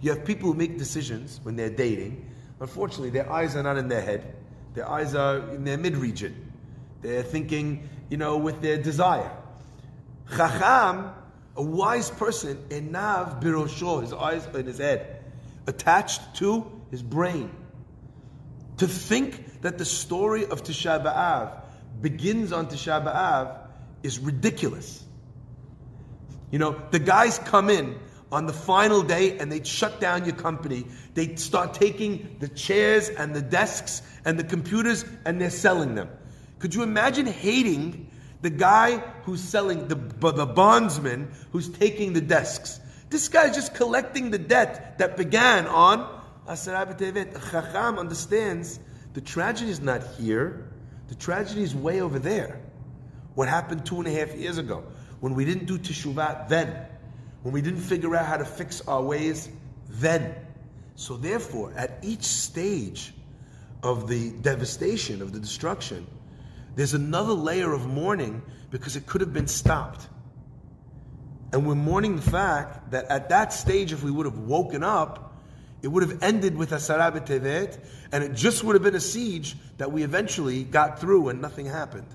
You 0.01 0.12
have 0.12 0.25
people 0.25 0.51
who 0.51 0.57
make 0.57 0.77
decisions 0.77 1.39
when 1.43 1.55
they're 1.55 1.69
dating. 1.69 2.29
Unfortunately, 2.59 3.09
their 3.09 3.31
eyes 3.31 3.55
are 3.55 3.63
not 3.63 3.77
in 3.77 3.88
their 3.88 4.01
head. 4.01 4.35
Their 4.74 4.89
eyes 4.89 5.15
are 5.15 5.38
in 5.51 5.63
their 5.63 5.77
mid 5.77 5.95
region. 5.95 6.44
They're 7.05 7.24
thinking 7.24 7.88
you 8.09 8.17
know, 8.17 8.38
with 8.38 8.62
their 8.62 8.77
desire. 8.77 9.31
Chacham, 10.35 11.12
a 11.55 11.62
wise 11.62 12.09
person, 12.12 12.57
enav 12.69 13.41
birosho, 13.41 14.01
his 14.01 14.13
eyes 14.13 14.47
in 14.53 14.65
his 14.65 14.77
head, 14.77 15.24
attached 15.67 16.35
to 16.38 16.71
his 16.91 17.01
brain. 17.01 17.51
To 18.77 18.88
think 18.88 19.62
that 19.62 19.77
the 19.77 19.85
story 19.85 20.45
of 20.45 20.63
Tisha 20.63 21.03
B'Av 21.03 21.62
begins 22.01 22.51
on 22.51 22.67
Tisha 22.67 23.03
B'Av 23.03 23.57
is 24.03 24.19
ridiculous. 24.19 25.03
You 26.51 26.59
know, 26.59 26.81
the 26.91 27.00
guys 27.00 27.39
come 27.39 27.69
in 27.69 27.97
on 28.31 28.45
the 28.45 28.53
final 28.53 29.01
day 29.01 29.38
and 29.38 29.51
they'd 29.51 29.65
shut 29.65 30.00
down 30.01 30.25
your 30.25 30.35
company. 30.35 30.85
They'd 31.13 31.39
start 31.39 31.74
taking 31.74 32.35
the 32.39 32.50
chairs 32.50 33.09
and 33.09 33.33
the 33.33 33.41
desks 33.41 34.01
and 34.25 34.38
the 34.38 34.43
computers 34.43 35.05
and 35.25 35.39
they're 35.39 35.50
selling 35.50 35.95
them. 35.95 36.09
Could 36.59 36.74
you 36.74 36.83
imagine 36.83 37.25
hating 37.25 38.09
the 38.41 38.50
guy 38.50 38.97
who's 39.24 39.41
selling, 39.41 39.88
the, 39.88 39.95
the 39.95 40.45
bondsman 40.45 41.31
who's 41.51 41.69
taking 41.69 42.13
the 42.13 42.21
desks? 42.21 42.79
This 43.09 43.27
guy 43.27 43.50
is 43.50 43.55
just 43.55 43.74
collecting 43.75 44.31
the 44.31 44.38
debt 44.38 44.97
that 44.97 45.17
began 45.17 45.67
on 45.67 46.21
Asar 46.47 46.85
Tevet. 46.88 47.33
Chacham 47.51 48.00
understands 48.00 48.79
the 49.13 49.21
tragedy 49.21 49.71
is 49.71 49.79
not 49.79 50.01
here, 50.17 50.69
the 51.07 51.15
tragedy 51.15 51.63
is 51.63 51.75
way 51.75 52.01
over 52.01 52.19
there. 52.19 52.59
What 53.35 53.47
happened 53.47 53.85
two 53.85 53.97
and 53.97 54.07
a 54.07 54.12
half 54.12 54.35
years 54.35 54.57
ago 54.57 54.83
when 55.19 55.35
we 55.35 55.45
didn't 55.45 55.65
do 55.65 55.77
teshuvah 55.77 56.47
then 56.50 56.88
when 57.45 57.53
we 57.53 57.62
didn't 57.62 57.81
figure 57.81 58.15
out 58.15 58.25
how 58.25 58.38
to 58.38 58.43
fix 58.43 58.81
our 58.88 59.03
ways 59.03 59.50
then. 59.88 60.33
So, 60.95 61.15
therefore, 61.15 61.74
at 61.75 62.00
each 62.01 62.24
stage 62.24 63.13
of 63.83 64.07
the 64.07 64.31
devastation, 64.31 65.21
of 65.21 65.31
the 65.31 65.39
destruction, 65.39 66.07
there's 66.75 66.94
another 66.94 67.34
layer 67.34 67.74
of 67.74 67.88
mourning 67.88 68.41
because 68.70 68.96
it 68.96 69.05
could 69.05 69.22
have 69.22 69.34
been 69.34 69.48
stopped. 69.48 70.08
And 71.53 71.65
we're 71.65 71.75
mourning 71.75 72.17
the 72.17 72.22
fact 72.22 72.91
that 72.91 73.05
at 73.05 73.29
that 73.29 73.53
stage, 73.53 73.94
if 73.94 74.03
we 74.03 74.12
would 74.12 74.25
have 74.25 74.39
woken 74.39 74.84
up, 74.84 75.34
it 75.82 75.88
would 75.88 76.03
have 76.03 76.24
ended 76.24 76.58
with 76.58 76.72
Asara 76.72 77.12
Tevet, 77.25 77.77
and 78.12 78.24
it 78.24 78.34
just 78.34 78.63
would 78.63 78.75
have 78.75 78.84
been 78.84 78.96
a 78.96 79.00
siege 79.00 79.55
that 79.77 79.91
we 79.91 80.03
eventually 80.03 80.63
got 80.63 81.00
through 81.00 81.29
and 81.29 81.41
nothing 81.41 81.65
happened. 81.65 82.08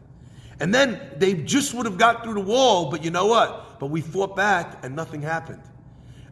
And 0.58 0.74
then 0.74 1.00
they 1.16 1.34
just 1.34 1.72
would 1.72 1.86
have 1.86 1.96
got 1.96 2.22
through 2.22 2.34
the 2.34 2.40
wall, 2.40 2.90
but 2.90 3.02
you 3.02 3.10
know 3.10 3.26
what? 3.26 3.80
But 3.80 3.86
we 3.86 4.02
fought 4.02 4.36
back 4.36 4.84
and 4.84 4.94
nothing 4.94 5.22
happened. 5.22 5.62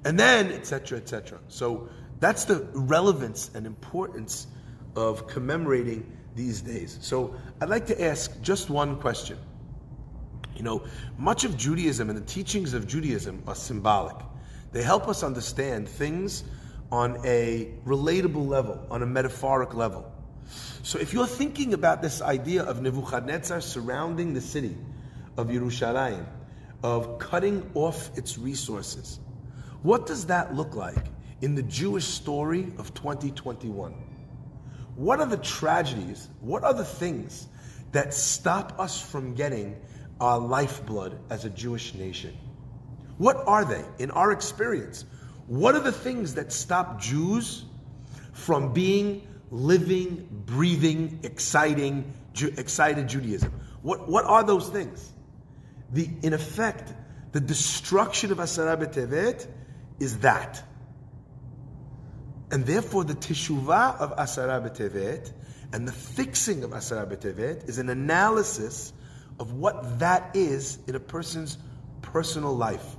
And 0.05 0.19
then, 0.19 0.53
etc., 0.53 0.99
etc. 0.99 1.39
So 1.49 1.89
that's 2.21 2.45
the 2.45 2.69
relevance 2.75 3.51
and 3.55 3.67
importance 3.67 4.47
of 4.97 5.29
commemorating 5.29 6.18
these 6.35 6.61
days. 6.61 6.99
So 7.01 7.35
I'd 7.61 7.69
like 7.69 7.87
to 7.87 8.05
ask 8.05 8.41
just 8.43 8.71
one 8.71 8.99
question. 9.01 9.39
You 10.57 10.63
know, 10.63 10.85
much 11.17 11.45
of 11.45 11.57
Judaism 11.57 12.11
and 12.11 12.19
the 12.19 12.25
teachings 12.25 12.75
of 12.75 12.87
Judaism 12.87 13.43
are 13.47 13.55
symbolic. 13.55 14.17
They 14.73 14.83
help 14.83 15.09
us 15.09 15.23
understand 15.23 15.89
things 15.89 16.45
on 16.91 17.21
a 17.25 17.73
relatable 17.87 18.47
level, 18.47 18.85
on 18.91 19.03
a 19.03 19.07
metaphoric 19.07 19.75
level. 19.75 20.11
So 20.83 20.99
if 20.99 21.13
you're 21.13 21.27
thinking 21.27 21.75
about 21.75 22.03
this 22.03 22.23
idea 22.23 22.63
of 22.63 22.81
Nebuchadnezzar 22.81 23.61
surrounding 23.61 24.35
the 24.35 24.41
city 24.41 24.77
of 25.37 25.49
Yerushalayim, 25.49 26.27
of 26.83 27.19
cutting 27.19 27.71
off 27.75 28.11
its 28.17 28.39
resources, 28.39 29.21
what 29.83 30.07
does 30.07 30.27
that 30.27 30.55
look 30.55 30.75
like 30.75 31.07
in 31.41 31.55
the 31.55 31.63
Jewish 31.63 32.05
story 32.05 32.73
of 32.79 32.95
2021? 32.95 33.95
What 34.99 35.21
are 35.21 35.27
the 35.27 35.37
tragedies? 35.37 36.29
What 36.41 36.65
are 36.65 36.75
the 36.75 36.85
things 36.85 37.47
that 37.93 38.13
stop 38.13 38.79
us 38.79 39.01
from 39.01 39.35
getting 39.35 39.81
our 40.21 40.39
lifeblood 40.39 41.19
as 41.31 41.45
a 41.45 41.51
Jewish 41.51 41.95
nation? 41.95 42.37
What 43.17 43.37
are 43.47 43.65
they 43.65 43.85
in 43.99 44.11
our 44.11 44.33
experience? 44.33 45.05
What 45.47 45.75
are 45.75 45.81
the 45.81 45.93
things 45.93 46.35
that 46.35 46.53
stop 46.53 47.01
Jews 47.01 47.65
from 48.33 48.73
being 48.73 49.23
living, 49.51 50.29
breathing, 50.47 51.21
exciting, 51.23 52.13
Ju- 52.33 52.55
excited 52.57 53.09
Judaism. 53.09 53.53
What, 53.83 54.09
what 54.09 54.25
are 54.25 54.45
those 54.45 54.69
things? 54.69 55.13
The, 55.93 56.09
in 56.23 56.33
effect, 56.33 56.93
the 57.33 57.41
destruction 57.41 58.31
of 58.33 58.39
Asara 58.39 58.77
B'Tevet 58.77 59.47
is 59.99 60.19
that. 60.19 60.63
And 62.51 62.65
therefore, 62.65 63.05
the 63.05 63.15
teshuvah 63.15 63.99
of 63.99 64.17
Asara 64.17 64.63
B'Tevet 64.63 65.33
and 65.73 65.87
the 65.87 65.93
fixing 65.93 66.65
of 66.65 66.71
Asara 66.71 67.07
B'Tevet 67.07 67.69
is 67.69 67.79
an 67.79 67.91
analysis 67.91 68.93
of 69.39 69.53
what 69.53 69.99
that 69.99 70.35
is 70.35 70.79
in 70.87 70.95
a 70.95 71.01
person's 71.01 71.59
personal 72.01 72.57
life. 72.57 72.97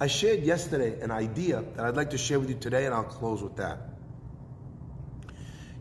I 0.00 0.06
shared 0.06 0.42
yesterday 0.42 1.00
an 1.00 1.10
idea 1.10 1.64
that 1.74 1.84
I'd 1.84 1.96
like 1.96 2.10
to 2.10 2.18
share 2.18 2.38
with 2.38 2.50
you 2.50 2.56
today, 2.56 2.84
and 2.84 2.94
I'll 2.94 3.02
close 3.04 3.42
with 3.42 3.56
that. 3.56 3.78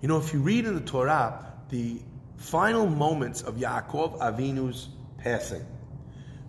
You 0.01 0.07
know, 0.07 0.17
if 0.17 0.33
you 0.33 0.39
read 0.39 0.65
in 0.65 0.73
the 0.73 0.81
Torah 0.81 1.53
the 1.69 2.01
final 2.37 2.87
moments 2.87 3.41
of 3.41 3.55
Yaakov 3.55 4.19
Avinu's 4.19 4.89
passing, 5.17 5.65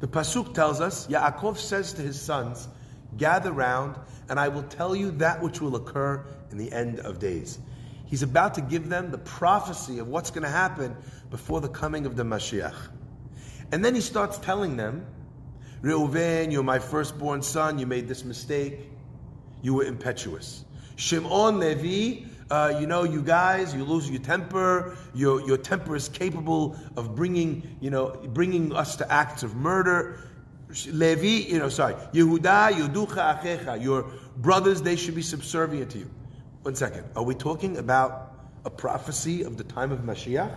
the 0.00 0.06
Pasuk 0.06 0.54
tells 0.54 0.80
us, 0.80 1.08
Yaakov 1.08 1.56
says 1.56 1.92
to 1.94 2.02
his 2.02 2.20
sons, 2.20 2.68
Gather 3.16 3.52
round, 3.52 3.96
and 4.28 4.38
I 4.38 4.48
will 4.48 4.62
tell 4.64 4.94
you 4.94 5.12
that 5.12 5.42
which 5.42 5.60
will 5.60 5.76
occur 5.76 6.24
in 6.50 6.58
the 6.58 6.70
end 6.72 7.00
of 7.00 7.18
days. 7.18 7.58
He's 8.06 8.22
about 8.22 8.54
to 8.54 8.60
give 8.60 8.88
them 8.88 9.10
the 9.10 9.18
prophecy 9.18 9.98
of 9.98 10.08
what's 10.08 10.30
going 10.30 10.44
to 10.44 10.50
happen 10.50 10.96
before 11.30 11.60
the 11.60 11.68
coming 11.68 12.06
of 12.06 12.16
the 12.16 12.22
Mashiach. 12.22 12.74
And 13.70 13.84
then 13.84 13.94
he 13.94 14.00
starts 14.00 14.38
telling 14.38 14.76
them, 14.76 15.06
Reuven, 15.82 16.50
you're 16.50 16.62
my 16.62 16.78
firstborn 16.78 17.42
son, 17.42 17.78
you 17.78 17.86
made 17.86 18.08
this 18.08 18.24
mistake, 18.24 18.80
you 19.62 19.74
were 19.74 19.84
impetuous. 19.84 20.64
Shimon 20.96 21.60
Levi, 21.60 22.26
uh, 22.50 22.78
you 22.80 22.86
know, 22.86 23.04
you 23.04 23.22
guys, 23.22 23.74
you 23.74 23.84
lose 23.84 24.08
your 24.10 24.20
temper. 24.20 24.96
Your, 25.14 25.46
your 25.46 25.58
temper 25.58 25.94
is 25.94 26.08
capable 26.08 26.76
of 26.96 27.14
bringing, 27.14 27.76
you 27.80 27.90
know, 27.90 28.16
bringing 28.32 28.74
us 28.74 28.96
to 28.96 29.12
acts 29.12 29.42
of 29.42 29.54
murder. 29.54 30.18
Levi, 30.86 31.50
you 31.50 31.58
know, 31.58 31.68
sorry, 31.68 31.94
Yehuda, 32.12 32.72
Yehuducha 32.72 33.40
Achecha, 33.40 33.82
your 33.82 34.04
brothers, 34.36 34.82
they 34.82 34.96
should 34.96 35.14
be 35.14 35.22
subservient 35.22 35.90
to 35.92 35.98
you. 35.98 36.10
One 36.62 36.74
second. 36.74 37.04
Are 37.16 37.22
we 37.22 37.34
talking 37.34 37.78
about 37.78 38.34
a 38.64 38.70
prophecy 38.70 39.42
of 39.42 39.56
the 39.56 39.64
time 39.64 39.92
of 39.92 40.00
Mashiach? 40.00 40.54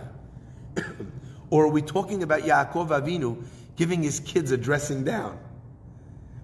or 1.50 1.64
are 1.64 1.70
we 1.70 1.80
talking 1.80 2.22
about 2.22 2.42
Yaakov 2.42 2.88
Avinu 2.88 3.42
giving 3.76 4.02
his 4.02 4.20
kids 4.20 4.50
a 4.50 4.56
dressing 4.58 5.04
down? 5.04 5.38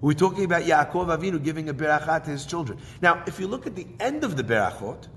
We're 0.01 0.15
talking 0.15 0.45
about 0.45 0.63
Yaakov 0.63 1.19
Avinu 1.19 1.43
giving 1.43 1.69
a 1.69 1.75
berachah 1.75 2.25
to 2.25 2.31
his 2.31 2.47
children. 2.47 2.79
Now, 3.03 3.23
if 3.27 3.39
you 3.39 3.49
look 3.49 3.67
at 3.67 3.75
the 3.75 3.87
end 4.01 4.25
of 4.25 4.37
the 4.37 4.45
berachot, 4.45 5.09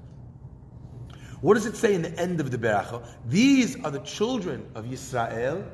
what 1.42 1.56
does 1.56 1.66
it 1.66 1.76
say 1.76 1.96
in 1.96 2.04
the 2.04 2.18
end 2.20 2.40
of 2.40 2.52
the 2.52 2.58
Beracha? 2.58 3.04
These 3.26 3.84
are 3.84 3.90
the 3.90 4.00
children 4.00 4.70
of 4.76 4.86
Yisrael. 4.86 5.68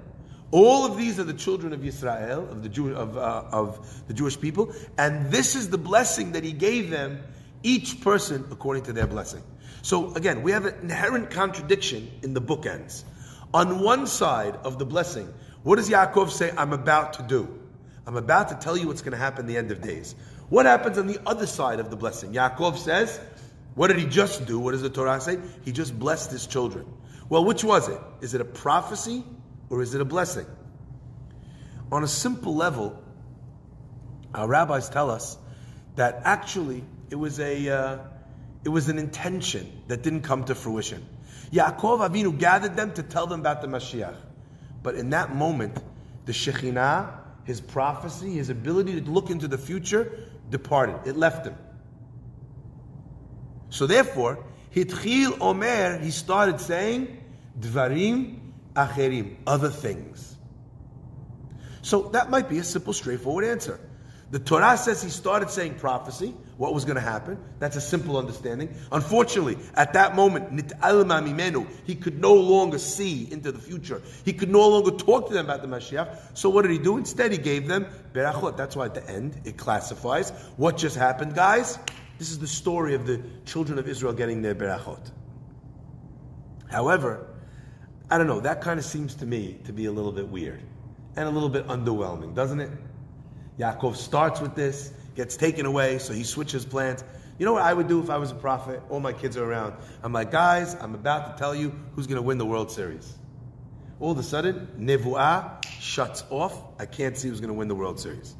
All 0.51 0.85
of 0.85 0.97
these 0.97 1.19
are 1.19 1.23
the 1.23 1.33
children 1.33 1.73
of 1.73 1.85
Israel, 1.85 2.47
of 2.49 2.63
the, 2.63 2.69
Jew, 2.69 2.95
of, 2.95 3.17
uh, 3.17 3.43
of 3.51 4.05
the 4.07 4.13
Jewish 4.13 4.39
people, 4.39 4.73
and 4.97 5.29
this 5.29 5.55
is 5.55 5.69
the 5.69 5.77
blessing 5.77 6.31
that 6.33 6.43
He 6.43 6.53
gave 6.53 6.89
them, 6.89 7.21
each 7.63 8.01
person 8.01 8.45
according 8.51 8.83
to 8.83 8.93
their 8.93 9.07
blessing. 9.07 9.43
So 9.81 10.13
again, 10.15 10.43
we 10.43 10.51
have 10.51 10.65
an 10.65 10.75
inherent 10.81 11.31
contradiction 11.31 12.09
in 12.23 12.33
the 12.33 12.41
bookends. 12.41 13.03
On 13.53 13.79
one 13.79 14.07
side 14.07 14.55
of 14.63 14.79
the 14.79 14.85
blessing, 14.85 15.33
what 15.63 15.77
does 15.77 15.89
Yaakov 15.89 16.29
say? 16.29 16.51
I'm 16.57 16.73
about 16.73 17.13
to 17.13 17.23
do. 17.23 17.59
I'm 18.05 18.15
about 18.15 18.49
to 18.49 18.55
tell 18.55 18.77
you 18.77 18.87
what's 18.87 19.01
going 19.01 19.11
to 19.11 19.17
happen 19.17 19.41
in 19.41 19.47
the 19.47 19.57
end 19.57 19.71
of 19.71 19.81
days. 19.81 20.15
What 20.49 20.65
happens 20.65 20.97
on 20.97 21.07
the 21.07 21.19
other 21.25 21.45
side 21.45 21.79
of 21.79 21.89
the 21.89 21.97
blessing? 21.97 22.31
Yaakov 22.31 22.77
says, 22.77 23.19
what 23.75 23.89
did 23.89 23.97
he 23.97 24.05
just 24.05 24.45
do? 24.45 24.59
What 24.59 24.71
does 24.71 24.81
the 24.81 24.89
Torah 24.89 25.19
say? 25.19 25.37
He 25.65 25.71
just 25.71 25.97
blessed 25.97 26.31
his 26.31 26.47
children. 26.47 26.85
Well, 27.29 27.43
which 27.43 27.63
was 27.63 27.89
it? 27.89 27.99
Is 28.21 28.33
it 28.33 28.39
a 28.39 28.45
prophecy 28.45 29.23
or 29.69 29.81
is 29.81 29.93
it 29.93 30.01
a 30.01 30.05
blessing? 30.05 30.45
On 31.91 32.03
a 32.03 32.07
simple 32.07 32.55
level, 32.55 33.01
our 34.33 34.47
rabbis 34.47 34.89
tell 34.89 35.09
us 35.09 35.37
that 35.95 36.21
actually 36.25 36.83
it 37.09 37.15
was 37.15 37.39
a 37.39 37.69
uh, 37.69 37.97
it 38.63 38.69
was 38.69 38.89
an 38.89 38.99
intention 38.99 39.83
that 39.87 40.03
didn't 40.03 40.21
come 40.21 40.43
to 40.45 40.55
fruition. 40.55 41.05
Yaakov 41.51 42.09
Avinu 42.09 42.37
gathered 42.37 42.75
them 42.75 42.93
to 42.93 43.03
tell 43.03 43.27
them 43.27 43.39
about 43.39 43.61
the 43.61 43.67
Mashiach, 43.67 44.15
but 44.83 44.95
in 44.95 45.11
that 45.11 45.33
moment, 45.33 45.77
the 46.25 46.33
Shekhinah, 46.33 47.19
his 47.45 47.61
prophecy, 47.61 48.33
his 48.33 48.49
ability 48.49 48.99
to 48.99 49.09
look 49.09 49.29
into 49.29 49.47
the 49.47 49.57
future, 49.57 50.27
departed. 50.49 50.99
It 51.05 51.15
left 51.15 51.45
him. 51.45 51.55
So 53.69 53.87
therefore, 53.87 54.43
Hitchil 54.75 55.39
Omer, 55.39 55.99
he 55.99 56.11
started 56.11 56.59
saying, 56.59 57.23
Dvarim 57.59 58.46
Acherim, 58.77 59.35
other 59.45 59.69
things. 59.69 60.35
So 61.81 62.03
that 62.09 62.29
might 62.29 62.47
be 62.47 62.59
a 62.59 62.63
simple, 62.63 62.93
straightforward 62.93 63.45
answer. 63.45 63.79
The 64.29 64.39
Torah 64.39 64.77
says 64.77 65.01
he 65.01 65.09
started 65.09 65.49
saying 65.49 65.75
prophecy, 65.75 66.33
what 66.57 66.73
was 66.73 66.83
going 66.83 66.95
to 66.95 67.01
happen. 67.01 67.39
That's 67.59 67.77
a 67.77 67.81
simple 67.81 68.17
understanding. 68.17 68.75
Unfortunately, 68.91 69.57
at 69.75 69.93
that 69.93 70.15
moment, 70.15 70.73
he 71.85 71.95
could 71.95 72.19
no 72.19 72.33
longer 72.33 72.77
see 72.77 73.31
into 73.31 73.53
the 73.53 73.59
future. 73.59 74.01
He 74.25 74.33
could 74.33 74.49
no 74.49 74.67
longer 74.67 74.91
talk 74.91 75.29
to 75.29 75.33
them 75.33 75.45
about 75.45 75.61
the 75.61 75.69
Mashiach. 75.69 76.37
So 76.37 76.49
what 76.49 76.63
did 76.63 76.71
he 76.71 76.77
do? 76.77 76.97
Instead, 76.97 77.31
he 77.31 77.37
gave 77.37 77.67
them 77.69 77.85
berachot. 78.11 78.57
That's 78.57 78.75
why 78.75 78.85
at 78.85 78.95
the 78.95 79.09
end 79.09 79.39
it 79.45 79.55
classifies 79.55 80.31
what 80.57 80.75
just 80.77 80.97
happened, 80.97 81.33
guys. 81.33 81.79
This 82.17 82.29
is 82.29 82.39
the 82.39 82.47
story 82.47 82.95
of 82.95 83.07
the 83.07 83.21
children 83.45 83.79
of 83.79 83.87
Israel 83.87 84.11
getting 84.11 84.41
their 84.41 84.55
berachot. 84.55 85.11
However, 86.69 87.27
I 88.09 88.17
don't 88.17 88.27
know. 88.27 88.39
That 88.39 88.61
kind 88.61 88.79
of 88.79 88.85
seems 88.85 89.15
to 89.15 89.25
me 89.25 89.59
to 89.65 89.73
be 89.73 89.85
a 89.85 89.91
little 89.91 90.11
bit 90.11 90.27
weird 90.27 90.61
and 91.15 91.27
a 91.27 91.31
little 91.31 91.49
bit 91.49 91.67
underwhelming, 91.67 92.33
doesn't 92.33 92.59
it? 92.59 92.71
Yaakov 93.59 93.95
starts 93.95 94.39
with 94.39 94.55
this, 94.55 94.93
gets 95.15 95.35
taken 95.35 95.65
away, 95.65 95.97
so 95.97 96.13
he 96.13 96.23
switches 96.23 96.65
plans. 96.65 97.03
You 97.39 97.45
know 97.45 97.53
what 97.53 97.63
I 97.63 97.73
would 97.73 97.87
do 97.87 97.99
if 98.01 98.09
I 98.09 98.17
was 98.17 98.31
a 98.31 98.35
prophet? 98.35 98.81
All 98.89 98.99
my 98.99 99.13
kids 99.13 99.35
are 99.35 99.43
around. 99.43 99.75
I'm 100.03 100.13
like, 100.13 100.31
guys, 100.31 100.75
I'm 100.75 100.95
about 100.95 101.31
to 101.31 101.39
tell 101.39 101.53
you 101.53 101.77
who's 101.93 102.07
going 102.07 102.17
to 102.17 102.21
win 102.21 102.37
the 102.37 102.45
World 102.45 102.71
Series. 102.71 103.15
All 103.99 104.11
of 104.11 104.17
a 104.19 104.23
sudden, 104.23 104.67
Nevuah 104.79 105.65
shuts 105.65 106.23
off. 106.29 106.61
I 106.79 106.85
can't 106.85 107.17
see 107.17 107.29
who's 107.29 107.39
going 107.39 107.49
to 107.49 107.53
win 107.55 107.67
the 107.67 107.75
World 107.75 107.99
Series. 107.99 108.35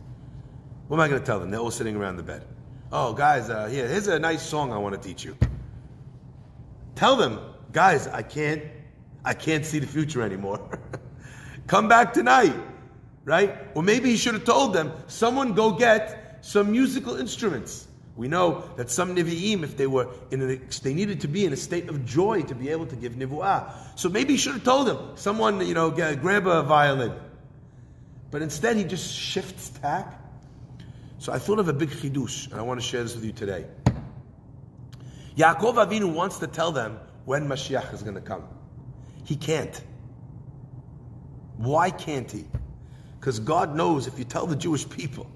What 0.88 0.98
am 0.98 1.02
I 1.02 1.08
going 1.08 1.20
to 1.20 1.26
tell 1.26 1.40
them? 1.40 1.52
They're 1.52 1.60
all 1.60 1.72
sitting 1.72 1.96
around 1.96 2.18
the 2.18 2.24
bed. 2.24 2.46
Oh, 2.92 3.14
guys, 3.14 3.50
uh, 3.50 3.68
here, 3.68 3.88
here's 3.88 4.08
a 4.08 4.18
nice 4.20 4.42
song 4.42 4.72
I 4.72 4.78
want 4.78 5.00
to 5.00 5.08
teach 5.08 5.26
you. 5.26 5.36
Tell 6.96 7.16
them, 7.16 7.40
guys, 7.72 8.08
I 8.08 8.22
can't, 8.22 8.64
I 9.24 9.34
can't 9.34 9.66
see 9.66 9.80
the 9.80 9.88
future 9.88 10.22
anymore. 10.22 10.60
Come 11.68 11.88
back 11.88 12.14
tonight 12.14 12.56
right? 13.28 13.58
Or 13.76 13.84
maybe 13.84 14.10
he 14.10 14.16
should 14.16 14.36
have 14.36 14.46
told 14.46 14.74
them, 14.74 14.94
someone 15.08 15.54
go 15.54 15.72
get 15.72 16.40
some 16.42 16.72
musical 16.72 17.18
instruments. 17.18 17.86
We 18.16 18.30
know 18.30 18.64
that 18.78 18.90
some 18.90 19.14
Nivi'im, 19.16 19.64
if 19.64 19.76
they 19.76 19.86
were 19.86 20.08
in 20.32 20.42
a, 20.42 20.56
they 20.82 20.94
needed 20.94 21.20
to 21.22 21.28
be 21.28 21.44
in 21.44 21.52
a 21.52 21.58
state 21.58 21.90
of 21.90 22.06
joy 22.06 22.44
to 22.44 22.56
be 22.56 22.70
able 22.70 22.86
to 22.86 22.96
give 22.96 23.14
Nivu'ah. 23.14 24.00
So 24.00 24.08
maybe 24.08 24.34
he 24.34 24.38
should 24.38 24.54
have 24.54 24.64
told 24.64 24.88
them, 24.88 25.18
someone, 25.18 25.60
you 25.68 25.74
know, 25.74 25.92
get, 25.92 26.22
grab 26.22 26.48
a 26.48 26.64
violin. 26.64 27.12
But 28.32 28.42
instead 28.42 28.78
he 28.78 28.86
just 28.86 29.14
shifts 29.14 29.72
tack. 29.82 30.22
So 31.20 31.34
I 31.34 31.38
thought 31.38 31.60
of 31.60 31.68
a 31.68 31.74
big 31.74 31.90
chidush, 31.90 32.50
and 32.50 32.60
I 32.62 32.64
want 32.64 32.80
to 32.80 32.86
share 32.86 33.04
this 33.04 33.14
with 33.14 33.26
you 33.26 33.34
today. 33.34 33.66
Yaakov 35.36 35.76
Avinu 35.86 36.14
wants 36.14 36.40
to 36.40 36.48
tell 36.48 36.72
them 36.72 36.98
when 37.26 37.46
Mashiach 37.50 37.94
is 37.94 38.04
going 38.04 38.16
to 38.16 38.22
come. 38.22 38.48
He 39.28 39.36
can't. 39.36 39.82
Why 41.58 41.90
can't 41.90 42.32
he? 42.32 42.46
Because 43.20 43.40
God 43.40 43.76
knows 43.76 44.08
if 44.08 44.18
you 44.18 44.24
tell 44.24 44.48
the 44.48 44.56
Jewish 44.56 44.88
people 44.88 45.30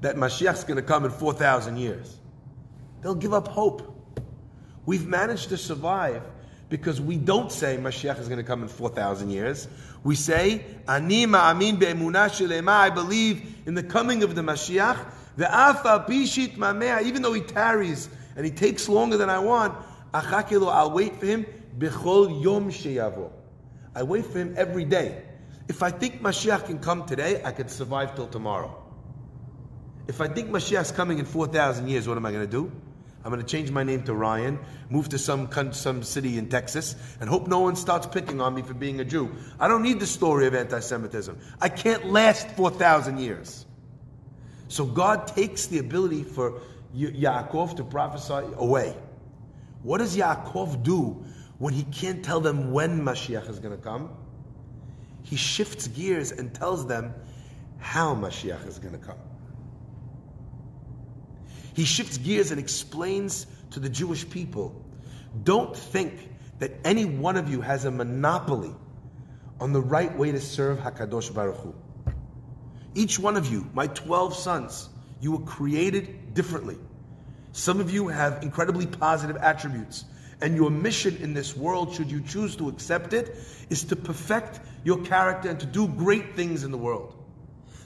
that 0.00 0.14
Mashiach's 0.14 0.62
going 0.62 0.76
to 0.76 0.82
come 0.82 1.04
in 1.04 1.10
4,000 1.10 1.76
years, 1.76 2.18
they'll 3.00 3.16
give 3.16 3.34
up 3.34 3.48
hope. 3.48 3.98
We've 4.86 5.08
managed 5.08 5.48
to 5.48 5.56
survive 5.56 6.22
because 6.68 7.00
we 7.00 7.16
don't 7.16 7.50
say 7.50 7.76
Mashiach 7.78 8.20
is 8.20 8.28
going 8.28 8.38
to 8.38 8.44
come 8.44 8.62
in 8.62 8.68
4,000 8.68 9.28
years. 9.30 9.66
We 10.04 10.14
say, 10.14 10.64
Ani 10.86 11.26
ma'amin 11.26 11.80
be'emunah 11.80 12.68
I 12.68 12.90
believe 12.90 13.56
in 13.66 13.74
the 13.74 13.82
coming 13.82 14.22
of 14.22 14.36
the 14.36 14.42
Mashiach. 14.42 15.04
Ve'afa 15.36 16.06
bishit 16.06 16.54
mamea, 16.54 17.02
even 17.02 17.22
though 17.22 17.32
he 17.32 17.40
tarries 17.40 18.08
and 18.36 18.44
he 18.44 18.52
takes 18.52 18.88
longer 18.88 19.16
than 19.16 19.30
I 19.30 19.40
want, 19.40 19.74
I'll 20.14 20.90
wait 20.92 21.16
for 21.16 21.26
him, 21.26 21.44
bechol 21.78 22.42
yom 22.42 22.70
sheyavo. 22.70 23.30
I 23.94 24.02
wait 24.02 24.26
for 24.26 24.38
him 24.38 24.54
every 24.56 24.84
day. 24.84 25.22
If 25.68 25.82
I 25.82 25.90
think 25.90 26.22
Mashiach 26.22 26.66
can 26.66 26.78
come 26.78 27.06
today, 27.06 27.42
I 27.44 27.52
can 27.52 27.68
survive 27.68 28.14
till 28.14 28.26
tomorrow. 28.26 28.82
If 30.08 30.20
I 30.20 30.28
think 30.28 30.50
Mashiach's 30.50 30.90
coming 30.90 31.18
in 31.18 31.24
4,000 31.24 31.88
years, 31.88 32.08
what 32.08 32.16
am 32.16 32.26
I 32.26 32.32
going 32.32 32.44
to 32.44 32.50
do? 32.50 32.72
I'm 33.24 33.30
going 33.30 33.44
to 33.44 33.46
change 33.46 33.70
my 33.70 33.84
name 33.84 34.02
to 34.04 34.14
Ryan, 34.14 34.58
move 34.90 35.08
to 35.10 35.18
some, 35.18 35.48
some 35.72 36.02
city 36.02 36.38
in 36.38 36.48
Texas, 36.48 36.96
and 37.20 37.30
hope 37.30 37.46
no 37.46 37.60
one 37.60 37.76
starts 37.76 38.06
picking 38.06 38.40
on 38.40 38.54
me 38.54 38.62
for 38.62 38.74
being 38.74 38.98
a 38.98 39.04
Jew. 39.04 39.30
I 39.60 39.68
don't 39.68 39.82
need 39.82 40.00
the 40.00 40.06
story 40.06 40.48
of 40.48 40.54
anti 40.54 40.80
Semitism. 40.80 41.38
I 41.60 41.68
can't 41.68 42.06
last 42.06 42.48
4,000 42.56 43.18
years. 43.18 43.64
So 44.66 44.84
God 44.84 45.28
takes 45.28 45.66
the 45.66 45.78
ability 45.78 46.24
for 46.24 46.60
Yaakov 46.96 47.76
to 47.76 47.84
prophesy 47.84 48.44
away. 48.56 48.96
What 49.82 49.98
does 49.98 50.16
Yaakov 50.16 50.82
do 50.82 51.24
when 51.62 51.72
he 51.72 51.84
can't 51.84 52.24
tell 52.24 52.40
them 52.40 52.72
when 52.72 53.00
Mashiach 53.00 53.48
is 53.48 53.58
going 53.58 53.76
to 53.76 53.82
come? 53.82 54.10
he 55.22 55.36
shifts 55.36 55.88
gears 55.88 56.32
and 56.32 56.52
tells 56.54 56.86
them 56.86 57.14
how 57.78 58.14
Mashiach 58.14 58.66
is 58.66 58.78
going 58.78 58.92
to 58.92 58.98
come. 58.98 59.18
He 61.74 61.84
shifts 61.84 62.18
gears 62.18 62.50
and 62.50 62.60
explains 62.60 63.46
to 63.70 63.80
the 63.80 63.88
Jewish 63.88 64.28
people 64.28 64.84
don't 65.44 65.74
think 65.74 66.28
that 66.58 66.72
any 66.84 67.06
one 67.06 67.36
of 67.36 67.48
you 67.48 67.62
has 67.62 67.86
a 67.86 67.90
monopoly 67.90 68.74
on 69.58 69.72
the 69.72 69.80
right 69.80 70.14
way 70.18 70.32
to 70.32 70.40
serve 70.40 70.78
Hakadosh 70.78 71.32
Baruch 71.32 71.56
Hu. 71.56 71.74
Each 72.94 73.18
one 73.18 73.36
of 73.36 73.50
you, 73.50 73.70
my 73.72 73.86
12 73.86 74.34
sons, 74.34 74.90
you 75.20 75.32
were 75.32 75.44
created 75.46 76.34
differently. 76.34 76.76
Some 77.52 77.80
of 77.80 77.90
you 77.90 78.08
have 78.08 78.42
incredibly 78.42 78.86
positive 78.86 79.36
attributes. 79.36 80.04
And 80.42 80.56
your 80.56 80.70
mission 80.70 81.16
in 81.22 81.34
this 81.34 81.56
world, 81.56 81.94
should 81.94 82.10
you 82.10 82.20
choose 82.20 82.56
to 82.56 82.68
accept 82.68 83.12
it, 83.12 83.36
is 83.70 83.84
to 83.84 83.96
perfect 83.96 84.58
your 84.82 84.98
character 85.02 85.48
and 85.48 85.60
to 85.60 85.66
do 85.66 85.86
great 85.86 86.34
things 86.34 86.64
in 86.64 86.72
the 86.72 86.76
world. 86.76 87.14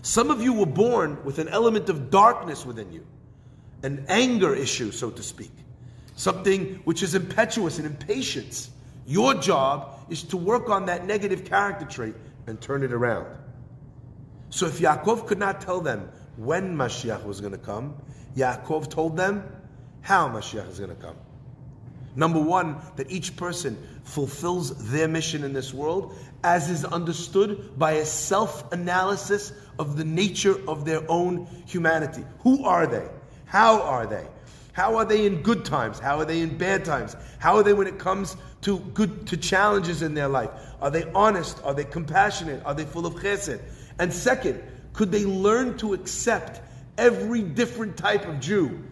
Some 0.01 0.31
of 0.31 0.41
you 0.41 0.55
were 0.55 0.65
born 0.67 1.23
with 1.23 1.39
an 1.39 1.49
element 1.49 1.91
of 1.91 2.11
darkness 2.11 2.65
within 2.65 2.91
you, 2.91 3.07
an 3.83 4.07
anger 4.09 4.55
issue, 4.55 4.91
so 4.91 5.11
to 5.11 5.23
speak, 5.23 5.51
something 6.15 6.81
which 6.85 7.03
is 7.03 7.15
impetuous 7.15 7.77
and 7.77 7.87
impatience. 7.87 8.71
Your 9.07 9.35
job 9.35 10.07
is 10.09 10.23
to 10.25 10.39
work 10.39 10.71
on 10.71 10.87
that 10.87 11.07
negative 11.07 11.45
character 11.45 11.85
trait 11.85 12.15
and 12.47 12.59
turn 12.59 12.83
it 12.83 12.93
around. 12.93 13.27
So 14.49 14.67
if 14.67 14.79
Yaakov 14.79 15.27
could 15.27 15.39
not 15.39 15.61
tell 15.61 15.83
them 15.83 16.09
when 16.37 16.75
Mashiach 16.75 17.23
was 17.25 17.41
going 17.41 17.53
to 17.53 17.59
come, 17.59 17.97
Yaakov 18.35 18.89
told 18.89 19.17
them 19.17 19.45
how 20.01 20.29
Mashiach 20.29 20.71
is 20.71 20.79
going 20.79 20.97
to 20.97 20.97
come. 20.97 21.17
Number 22.17 22.41
one, 22.41 22.79
that 22.97 23.11
each 23.11 23.37
person 23.37 23.77
fulfills 24.05 24.91
their 24.91 25.07
mission 25.07 25.45
in 25.45 25.53
this 25.53 25.73
world 25.73 26.17
as 26.43 26.71
is 26.71 26.85
understood 26.85 27.79
by 27.79 27.93
a 27.93 28.07
self 28.07 28.73
analysis 28.73 29.53
of 29.79 29.97
the 29.97 30.05
nature 30.05 30.57
of 30.67 30.85
their 30.85 31.03
own 31.11 31.47
humanity. 31.67 32.25
Who 32.41 32.65
are 32.65 32.87
they? 32.87 33.07
How 33.45 33.83
are 33.83 34.07
they? 34.07 34.27
How 34.73 34.97
are 34.97 35.05
they 35.05 35.27
in 35.27 35.43
good 35.43 35.65
times? 35.65 35.99
How 35.99 36.19
are 36.19 36.25
they 36.25 36.41
in 36.41 36.57
bad 36.59 36.85
times? 36.85 37.17
How 37.39 37.57
are 37.57 37.63
they 37.63 37.73
when 37.73 37.87
it 37.87 37.99
comes 37.99 38.37
to 38.63 38.79
good 38.79 39.27
to 39.29 39.37
challenges 39.37 40.03
in 40.03 40.15
their 40.15 40.29
life? 40.29 40.51
Are 40.81 40.91
they 40.91 41.05
honest? 41.15 41.61
Are 41.65 41.75
they 41.75 41.85
compassionate? 41.85 42.63
Are 42.65 42.75
they 42.75 42.85
full 42.85 43.07
of 43.07 43.15
chesed? 43.15 43.61
And 43.99 44.13
second, 44.13 44.63
could 44.93 45.11
they 45.11 45.25
learn 45.25 45.79
to 45.79 45.95
accept 45.95 46.61
every 46.99 47.43
different 47.43 47.97
type 47.97 48.27
of 48.27 48.41
Jew 48.41 48.83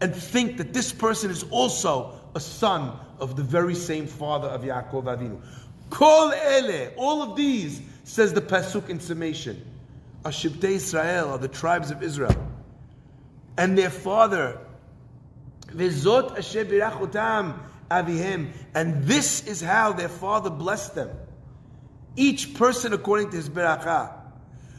and 0.00 0.14
think 0.14 0.58
that 0.58 0.72
this 0.72 0.92
person 0.92 1.30
is 1.30 1.42
also 1.44 2.20
a 2.36 2.40
son 2.40 2.92
of 3.18 3.34
the 3.34 3.42
very 3.42 3.74
same 3.74 4.06
father 4.06 4.48
of 4.48 4.60
Yaakov 4.60 5.04
Avinu. 5.04 5.40
Kol 5.88 6.32
ele, 6.32 6.90
all 6.98 7.22
of 7.22 7.34
these, 7.34 7.80
says 8.04 8.34
the 8.34 8.42
pasuk 8.42 8.90
in 8.90 9.00
summation, 9.00 9.64
are 10.24 10.30
Shibtei 10.30 10.72
Israel, 10.72 11.30
are 11.30 11.38
the 11.38 11.48
tribes 11.48 11.90
of 11.90 12.02
Israel, 12.02 12.36
and 13.56 13.76
their 13.76 13.90
father, 13.90 14.58
Vezot 15.68 16.38
asher 16.38 16.66
birachotam 16.66 17.58
avihem, 17.90 18.50
and 18.74 19.02
this 19.04 19.46
is 19.46 19.62
how 19.62 19.94
their 19.94 20.10
father 20.10 20.50
blessed 20.50 20.94
them. 20.94 21.10
Each 22.16 22.54
person 22.54 22.92
according 22.92 23.30
to 23.30 23.36
his 23.36 23.48
beracha. 23.48 24.12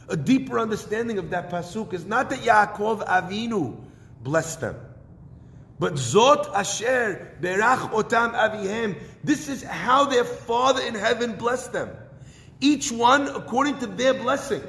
A 0.08 0.16
deeper 0.16 0.58
understanding 0.58 1.18
of 1.18 1.30
that 1.30 1.50
pasuk 1.50 1.92
is 1.92 2.06
not 2.06 2.30
that 2.30 2.40
Yaakov 2.40 3.06
Avinu 3.06 3.76
blessed 4.22 4.60
them. 4.60 4.76
But 5.78 5.94
Zot 5.94 6.52
Asher 6.54 7.36
Berach 7.40 7.90
Otam 7.92 8.34
Avihem. 8.34 8.96
This 9.22 9.48
is 9.48 9.62
how 9.62 10.06
their 10.06 10.24
Father 10.24 10.82
in 10.82 10.94
heaven 10.94 11.36
blessed 11.36 11.72
them. 11.72 11.90
Each 12.60 12.90
one 12.90 13.28
according 13.28 13.78
to 13.78 13.86
their 13.86 14.14
blessing. 14.14 14.62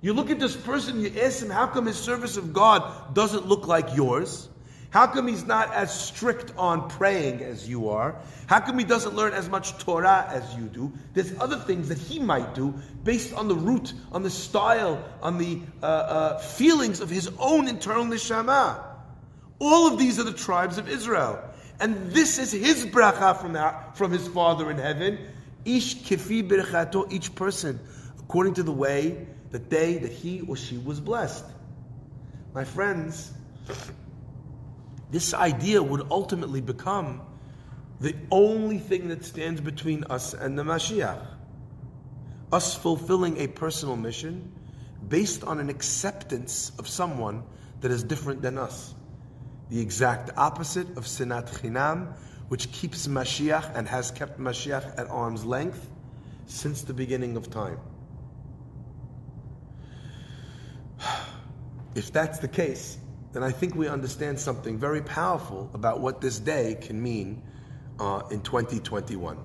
You 0.00 0.12
look 0.12 0.30
at 0.30 0.38
this 0.38 0.56
person, 0.56 1.00
you 1.00 1.12
ask 1.20 1.42
him, 1.42 1.50
how 1.50 1.66
come 1.66 1.86
his 1.86 1.98
service 1.98 2.36
of 2.36 2.52
God 2.52 3.14
doesn't 3.14 3.46
look 3.46 3.66
like 3.66 3.96
yours? 3.96 4.48
How 4.90 5.06
come 5.06 5.26
he's 5.28 5.44
not 5.44 5.72
as 5.74 5.92
strict 5.92 6.52
on 6.56 6.88
praying 6.88 7.42
as 7.42 7.68
you 7.68 7.90
are? 7.90 8.16
How 8.46 8.60
come 8.60 8.78
he 8.78 8.84
doesn't 8.84 9.14
learn 9.14 9.34
as 9.34 9.48
much 9.48 9.76
Torah 9.78 10.26
as 10.30 10.54
you 10.54 10.64
do? 10.64 10.92
There's 11.12 11.38
other 11.38 11.56
things 11.56 11.88
that 11.88 11.98
he 11.98 12.18
might 12.18 12.54
do 12.54 12.72
based 13.04 13.34
on 13.34 13.48
the 13.48 13.54
root, 13.54 13.92
on 14.12 14.22
the 14.22 14.30
style, 14.30 15.02
on 15.20 15.36
the 15.36 15.60
uh, 15.82 15.86
uh, 15.86 16.38
feelings 16.38 17.00
of 17.00 17.10
his 17.10 17.30
own 17.38 17.68
internal 17.68 18.04
neshama. 18.04 18.87
All 19.58 19.86
of 19.86 19.98
these 19.98 20.18
are 20.18 20.24
the 20.24 20.32
tribes 20.32 20.78
of 20.78 20.88
Israel. 20.88 21.42
And 21.80 22.10
this 22.10 22.38
is 22.38 22.52
his 22.52 22.86
bracha 22.86 23.40
from, 23.40 23.56
from 23.94 24.12
his 24.12 24.26
Father 24.28 24.70
in 24.70 24.78
heaven. 24.78 25.18
Ish 25.64 26.02
kifi 26.02 26.48
berchato, 26.48 27.10
each 27.12 27.34
person, 27.34 27.80
according 28.18 28.54
to 28.54 28.62
the 28.62 28.72
way 28.72 29.26
that 29.50 29.70
they, 29.70 29.98
that 29.98 30.12
he 30.12 30.42
or 30.42 30.56
she 30.56 30.78
was 30.78 31.00
blessed. 31.00 31.44
my 32.54 32.64
friends, 32.64 33.32
this 35.10 35.34
idea 35.34 35.82
would 35.82 36.06
ultimately 36.10 36.60
become 36.60 37.22
the 38.00 38.14
only 38.30 38.78
thing 38.78 39.08
that 39.08 39.24
stands 39.24 39.60
between 39.60 40.04
us 40.04 40.34
and 40.34 40.58
the 40.58 40.62
Mashiach. 40.62 41.26
Us 42.52 42.74
fulfilling 42.74 43.38
a 43.38 43.48
personal 43.48 43.96
mission 43.96 44.52
based 45.08 45.44
on 45.44 45.58
an 45.58 45.68
acceptance 45.68 46.72
of 46.78 46.88
someone 46.88 47.42
that 47.80 47.90
is 47.90 48.02
different 48.02 48.42
than 48.42 48.58
us. 48.58 48.94
The 49.70 49.80
exact 49.80 50.30
opposite 50.36 50.88
of 50.96 51.04
Sinat 51.04 51.48
Chinam, 51.60 52.14
which 52.48 52.72
keeps 52.72 53.06
Mashiach 53.06 53.76
and 53.76 53.86
has 53.86 54.10
kept 54.10 54.40
Mashiach 54.40 54.98
at 54.98 55.08
arm's 55.10 55.44
length 55.44 55.90
since 56.46 56.82
the 56.82 56.94
beginning 56.94 57.36
of 57.36 57.50
time. 57.50 57.78
If 61.94 62.12
that's 62.12 62.38
the 62.38 62.48
case, 62.48 62.96
then 63.32 63.42
I 63.42 63.50
think 63.50 63.74
we 63.74 63.88
understand 63.88 64.38
something 64.38 64.78
very 64.78 65.02
powerful 65.02 65.68
about 65.74 66.00
what 66.00 66.20
this 66.20 66.38
day 66.38 66.76
can 66.80 67.02
mean 67.02 67.42
uh, 67.98 68.22
in 68.30 68.40
2021. 68.40 69.36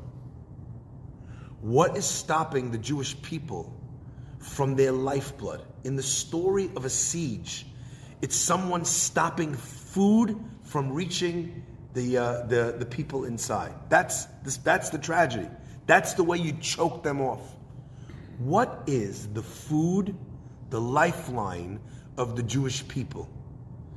What 1.62 1.97
is 1.97 2.05
stopping 2.05 2.71
the 2.71 2.77
Jewish 2.77 3.19
people 3.21 3.73
from 4.38 4.75
their 4.75 4.91
lifeblood? 4.91 5.63
In 5.83 5.95
the 5.95 6.03
story 6.03 6.69
of 6.75 6.86
a 6.86 6.89
siege, 6.89 7.65
it's 8.21 8.36
someone 8.36 8.86
stopping 8.86 9.53
food 9.93 10.39
from 10.63 10.91
reaching 10.91 11.63
the, 11.93 12.17
uh, 12.17 12.45
the, 12.47 12.75
the 12.79 12.86
people 12.86 13.25
inside. 13.25 13.73
That's, 13.89 14.25
this, 14.43 14.58
that's 14.58 14.89
the 14.89 14.97
tragedy. 14.97 15.47
That's 15.86 16.13
the 16.13 16.23
way 16.23 16.38
you 16.39 16.53
choke 16.53 17.03
them 17.03 17.21
off. 17.21 17.41
What 18.39 18.84
is 18.88 19.27
the 19.29 19.43
food, 19.43 20.15
the 20.71 20.82
lifeline 20.82 21.79
of 22.17 22.36
the 22.36 22.41
Jewish 22.41 22.88
people? 22.88 23.29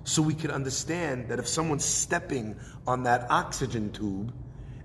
So 0.04 0.20
we 0.20 0.34
can 0.34 0.50
understand 0.50 1.28
that 1.30 1.38
if 1.38 1.48
someone's 1.48 1.84
stepping 1.84 2.56
on 2.86 3.02
that 3.04 3.30
oxygen 3.30 3.90
tube 3.90 4.34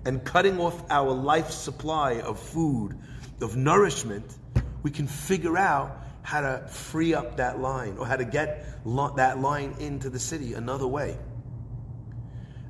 and 0.06 0.24
cutting 0.24 0.58
off 0.58 0.82
our 0.90 1.12
life 1.12 1.50
supply 1.50 2.20
of 2.20 2.38
food, 2.40 2.98
of 3.42 3.56
nourishment, 3.56 4.38
we 4.82 4.90
can 4.90 5.06
figure 5.06 5.58
out 5.58 6.02
how 6.22 6.40
to 6.40 6.66
free 6.68 7.14
up 7.14 7.36
that 7.36 7.60
line 7.60 7.96
or 7.98 8.06
how 8.06 8.16
to 8.16 8.24
get 8.24 8.66
lo- 8.84 9.14
that 9.16 9.40
line 9.40 9.74
into 9.78 10.08
the 10.08 10.18
city 10.18 10.54
another 10.54 10.86
way. 10.86 11.16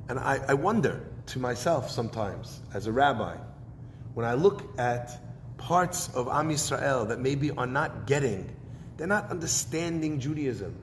And 0.09 0.19
I, 0.19 0.39
I 0.47 0.53
wonder 0.53 1.05
to 1.27 1.39
myself 1.39 1.89
sometimes, 1.89 2.61
as 2.73 2.87
a 2.87 2.91
rabbi, 2.91 3.37
when 4.13 4.25
I 4.25 4.33
look 4.33 4.77
at 4.77 5.19
parts 5.57 6.09
of 6.13 6.27
Am 6.27 6.49
Yisrael 6.49 7.07
that 7.07 7.19
maybe 7.19 7.51
are 7.51 7.67
not 7.67 8.05
getting, 8.05 8.53
they're 8.97 9.07
not 9.07 9.29
understanding 9.29 10.19
Judaism. 10.19 10.75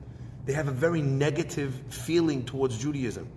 They 0.45 0.53
have 0.53 0.67
a 0.67 0.71
very 0.71 1.01
negative 1.01 1.75
feeling 1.89 2.43
towards 2.45 2.77
Judaism. 2.77 3.29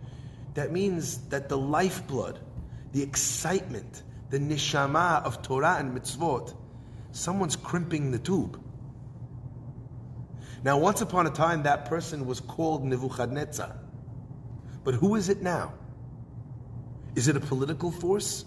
That 0.55 0.73
means 0.73 1.19
that 1.29 1.49
the 1.49 1.59
lifeblood, 1.59 2.39
the 2.93 3.03
excitement, 3.03 4.03
the 4.31 4.39
neshama 4.39 5.23
of 5.25 5.43
Torah 5.43 5.77
and 5.79 5.97
mitzvot, 5.97 6.55
someone's 7.13 7.57
crimping 7.57 8.11
the 8.11 8.19
tube. 8.19 8.61
Now, 10.65 10.79
once 10.79 11.03
upon 11.03 11.27
a 11.27 11.31
time, 11.31 11.65
that 11.65 11.85
person 11.85 12.25
was 12.25 12.41
called 12.41 12.85
Nebuchadnezzar. 12.85 13.71
But 14.83 14.95
who 14.95 15.15
is 15.15 15.29
it 15.29 15.43
now? 15.43 15.75
Is 17.15 17.29
it 17.29 17.37
a 17.37 17.41
political 17.41 17.91
force? 17.91 18.47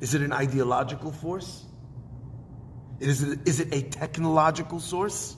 Is 0.00 0.14
it 0.14 0.22
an 0.22 0.32
ideological 0.32 1.12
force? 1.12 1.64
Is 2.98 3.22
it, 3.22 3.38
is 3.46 3.60
it 3.60 3.72
a 3.72 3.82
technological 3.82 4.80
source? 4.80 5.36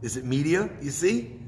Is 0.00 0.16
it 0.16 0.24
media? 0.24 0.70
You 0.80 0.90
see? 0.90 1.38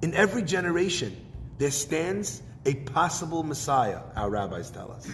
In 0.00 0.14
every 0.14 0.42
generation, 0.42 1.16
there 1.58 1.72
stands 1.72 2.40
a 2.64 2.74
possible 2.74 3.42
Messiah, 3.42 4.00
our 4.14 4.30
rabbis 4.30 4.70
tell 4.70 4.92
us. 4.92 5.08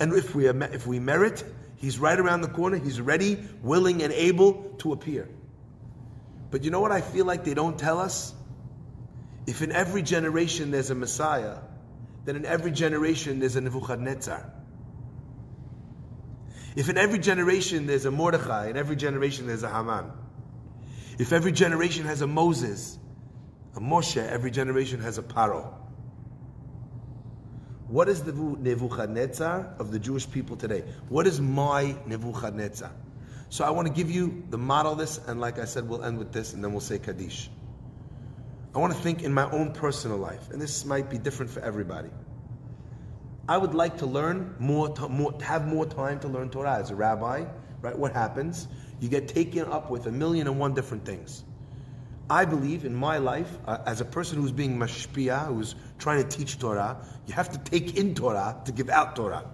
And 0.00 0.14
if 0.14 0.34
we, 0.34 0.48
if 0.48 0.86
we 0.86 0.98
merit, 1.00 1.44
he's 1.84 1.98
right 1.98 2.18
around 2.18 2.40
the 2.40 2.48
corner, 2.48 2.78
he's 2.78 3.00
ready, 3.00 3.38
willing, 3.62 4.02
and 4.02 4.12
able 4.12 4.74
to 4.78 4.92
appear. 4.92 5.28
But 6.50 6.64
you 6.64 6.70
know 6.70 6.80
what 6.80 6.92
I 6.92 7.02
feel 7.02 7.26
like 7.26 7.44
they 7.44 7.52
don't 7.52 7.78
tell 7.78 8.00
us? 8.00 8.32
If 9.46 9.60
in 9.60 9.70
every 9.70 10.02
generation 10.02 10.70
there's 10.70 10.88
a 10.88 10.94
Messiah, 10.94 11.58
then 12.24 12.36
in 12.36 12.46
every 12.46 12.70
generation 12.70 13.38
there's 13.38 13.56
a 13.56 13.60
Nebuchadnezzar. 13.60 14.50
If 16.74 16.88
in 16.88 16.96
every 16.96 17.18
generation 17.18 17.86
there's 17.86 18.06
a 18.06 18.10
Mordechai, 18.10 18.70
in 18.70 18.78
every 18.78 18.96
generation 18.96 19.46
there's 19.46 19.62
a 19.62 19.68
Haman. 19.68 20.10
If 21.18 21.32
every 21.32 21.52
generation 21.52 22.06
has 22.06 22.22
a 22.22 22.26
Moses, 22.26 22.98
a 23.76 23.80
Moshe, 23.80 24.26
every 24.26 24.50
generation 24.50 25.00
has 25.00 25.18
a 25.18 25.22
Paro. 25.22 25.74
What 27.88 28.08
is 28.08 28.22
the 28.22 28.32
Nebuchadnezzar 28.32 29.74
of 29.78 29.90
the 29.90 29.98
Jewish 29.98 30.30
people 30.30 30.56
today? 30.56 30.84
What 31.08 31.26
is 31.26 31.40
my 31.40 31.94
Nebuchadnezzar? 32.06 32.90
So 33.50 33.64
I 33.64 33.70
want 33.70 33.88
to 33.88 33.94
give 33.94 34.10
you 34.10 34.42
the 34.48 34.58
model 34.58 34.92
of 34.92 34.98
this, 34.98 35.18
and 35.26 35.40
like 35.40 35.58
I 35.58 35.66
said, 35.66 35.88
we'll 35.88 36.02
end 36.02 36.18
with 36.18 36.32
this, 36.32 36.54
and 36.54 36.64
then 36.64 36.72
we'll 36.72 36.80
say 36.80 36.98
Kaddish. 36.98 37.50
I 38.74 38.78
want 38.78 38.94
to 38.94 38.98
think 38.98 39.22
in 39.22 39.32
my 39.32 39.48
own 39.50 39.72
personal 39.72 40.16
life, 40.16 40.50
and 40.50 40.60
this 40.60 40.84
might 40.84 41.10
be 41.10 41.18
different 41.18 41.52
for 41.52 41.60
everybody. 41.60 42.08
I 43.46 43.58
would 43.58 43.74
like 43.74 43.98
to 43.98 44.06
learn 44.06 44.56
more, 44.58 44.88
to, 44.88 45.08
more 45.08 45.34
have 45.42 45.66
more 45.66 45.84
time 45.84 46.18
to 46.20 46.28
learn 46.28 46.48
Torah 46.48 46.78
as 46.78 46.90
a 46.90 46.94
rabbi. 46.94 47.44
Right? 47.82 47.98
What 47.98 48.14
happens? 48.14 48.66
You 48.98 49.10
get 49.10 49.28
taken 49.28 49.66
up 49.66 49.90
with 49.90 50.06
a 50.06 50.10
million 50.10 50.46
and 50.46 50.58
one 50.58 50.72
different 50.72 51.04
things. 51.04 51.44
I 52.28 52.44
believe 52.46 52.84
in 52.84 52.94
my 52.94 53.18
life, 53.18 53.50
uh, 53.66 53.78
as 53.86 54.00
a 54.00 54.04
person 54.04 54.40
who's 54.40 54.52
being 54.52 54.78
mashpia, 54.78 55.46
who's 55.46 55.74
trying 55.98 56.26
to 56.26 56.36
teach 56.36 56.58
Torah, 56.58 57.04
you 57.26 57.34
have 57.34 57.50
to 57.50 57.58
take 57.58 57.96
in 57.96 58.14
Torah 58.14 58.60
to 58.64 58.72
give 58.72 58.88
out 58.88 59.14
Torah. 59.16 59.44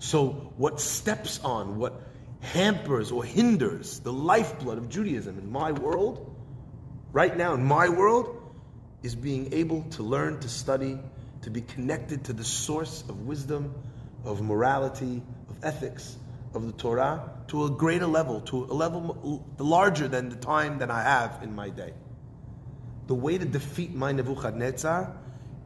So, 0.00 0.52
what 0.56 0.80
steps 0.80 1.38
on, 1.44 1.78
what 1.78 2.00
hampers 2.40 3.12
or 3.12 3.22
hinders 3.22 4.00
the 4.00 4.12
lifeblood 4.12 4.78
of 4.78 4.88
Judaism 4.88 5.38
in 5.38 5.50
my 5.50 5.70
world, 5.70 6.34
right 7.12 7.36
now 7.36 7.54
in 7.54 7.64
my 7.64 7.88
world, 7.88 8.52
is 9.02 9.14
being 9.14 9.52
able 9.52 9.82
to 9.90 10.02
learn 10.02 10.40
to 10.40 10.48
study 10.48 10.98
to 11.42 11.50
be 11.50 11.60
connected 11.60 12.24
to 12.24 12.32
the 12.32 12.44
source 12.44 13.02
of 13.08 13.26
wisdom, 13.26 13.74
of 14.24 14.40
morality, 14.40 15.22
of 15.48 15.64
ethics, 15.64 16.16
of 16.54 16.66
the 16.66 16.72
Torah 16.72 17.30
to 17.48 17.64
a 17.64 17.70
greater 17.70 18.06
level, 18.06 18.40
to 18.42 18.64
a 18.64 18.74
level 18.74 19.44
larger 19.58 20.08
than 20.08 20.28
the 20.28 20.36
time 20.36 20.78
that 20.78 20.90
I 20.90 21.02
have 21.02 21.42
in 21.42 21.54
my 21.54 21.70
day. 21.70 21.92
The 23.06 23.14
way 23.14 23.38
to 23.38 23.44
defeat 23.44 23.94
my 23.94 24.12
Nebuchadnezzar 24.12 25.16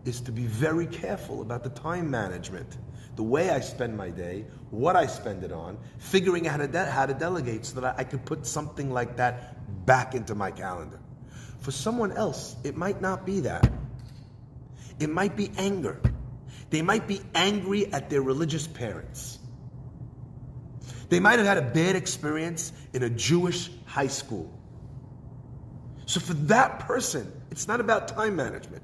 is 0.04 0.20
to 0.22 0.32
be 0.32 0.46
very 0.46 0.86
careful 0.86 1.42
about 1.42 1.64
the 1.64 1.70
time 1.70 2.10
management, 2.10 2.78
the 3.16 3.22
way 3.22 3.50
I 3.50 3.60
spend 3.60 3.96
my 3.96 4.10
day, 4.10 4.46
what 4.70 4.96
I 4.96 5.06
spend 5.06 5.42
it 5.42 5.52
on, 5.52 5.78
figuring 5.98 6.46
out 6.46 6.52
how 6.52 6.58
to, 6.58 6.68
de- 6.68 6.90
how 6.90 7.06
to 7.06 7.14
delegate 7.14 7.66
so 7.66 7.80
that 7.80 7.96
I, 7.98 8.00
I 8.02 8.04
can 8.04 8.20
put 8.20 8.46
something 8.46 8.90
like 8.90 9.16
that 9.16 9.86
back 9.86 10.14
into 10.14 10.34
my 10.34 10.50
calendar. 10.50 11.00
For 11.60 11.70
someone 11.70 12.12
else, 12.12 12.56
it 12.62 12.76
might 12.76 13.00
not 13.00 13.26
be 13.26 13.40
that. 13.40 13.70
It 15.00 15.10
might 15.10 15.36
be 15.36 15.50
anger. 15.58 16.00
They 16.70 16.82
might 16.82 17.06
be 17.06 17.20
angry 17.34 17.92
at 17.92 18.10
their 18.10 18.22
religious 18.22 18.66
parents. 18.66 19.35
They 21.08 21.20
might 21.20 21.38
have 21.38 21.46
had 21.46 21.58
a 21.58 21.62
bad 21.62 21.96
experience 21.96 22.72
in 22.92 23.02
a 23.02 23.10
Jewish 23.10 23.70
high 23.84 24.08
school. 24.08 24.52
So 26.06 26.20
for 26.20 26.34
that 26.34 26.80
person, 26.80 27.32
it's 27.50 27.68
not 27.68 27.80
about 27.80 28.08
time 28.08 28.36
management. 28.36 28.82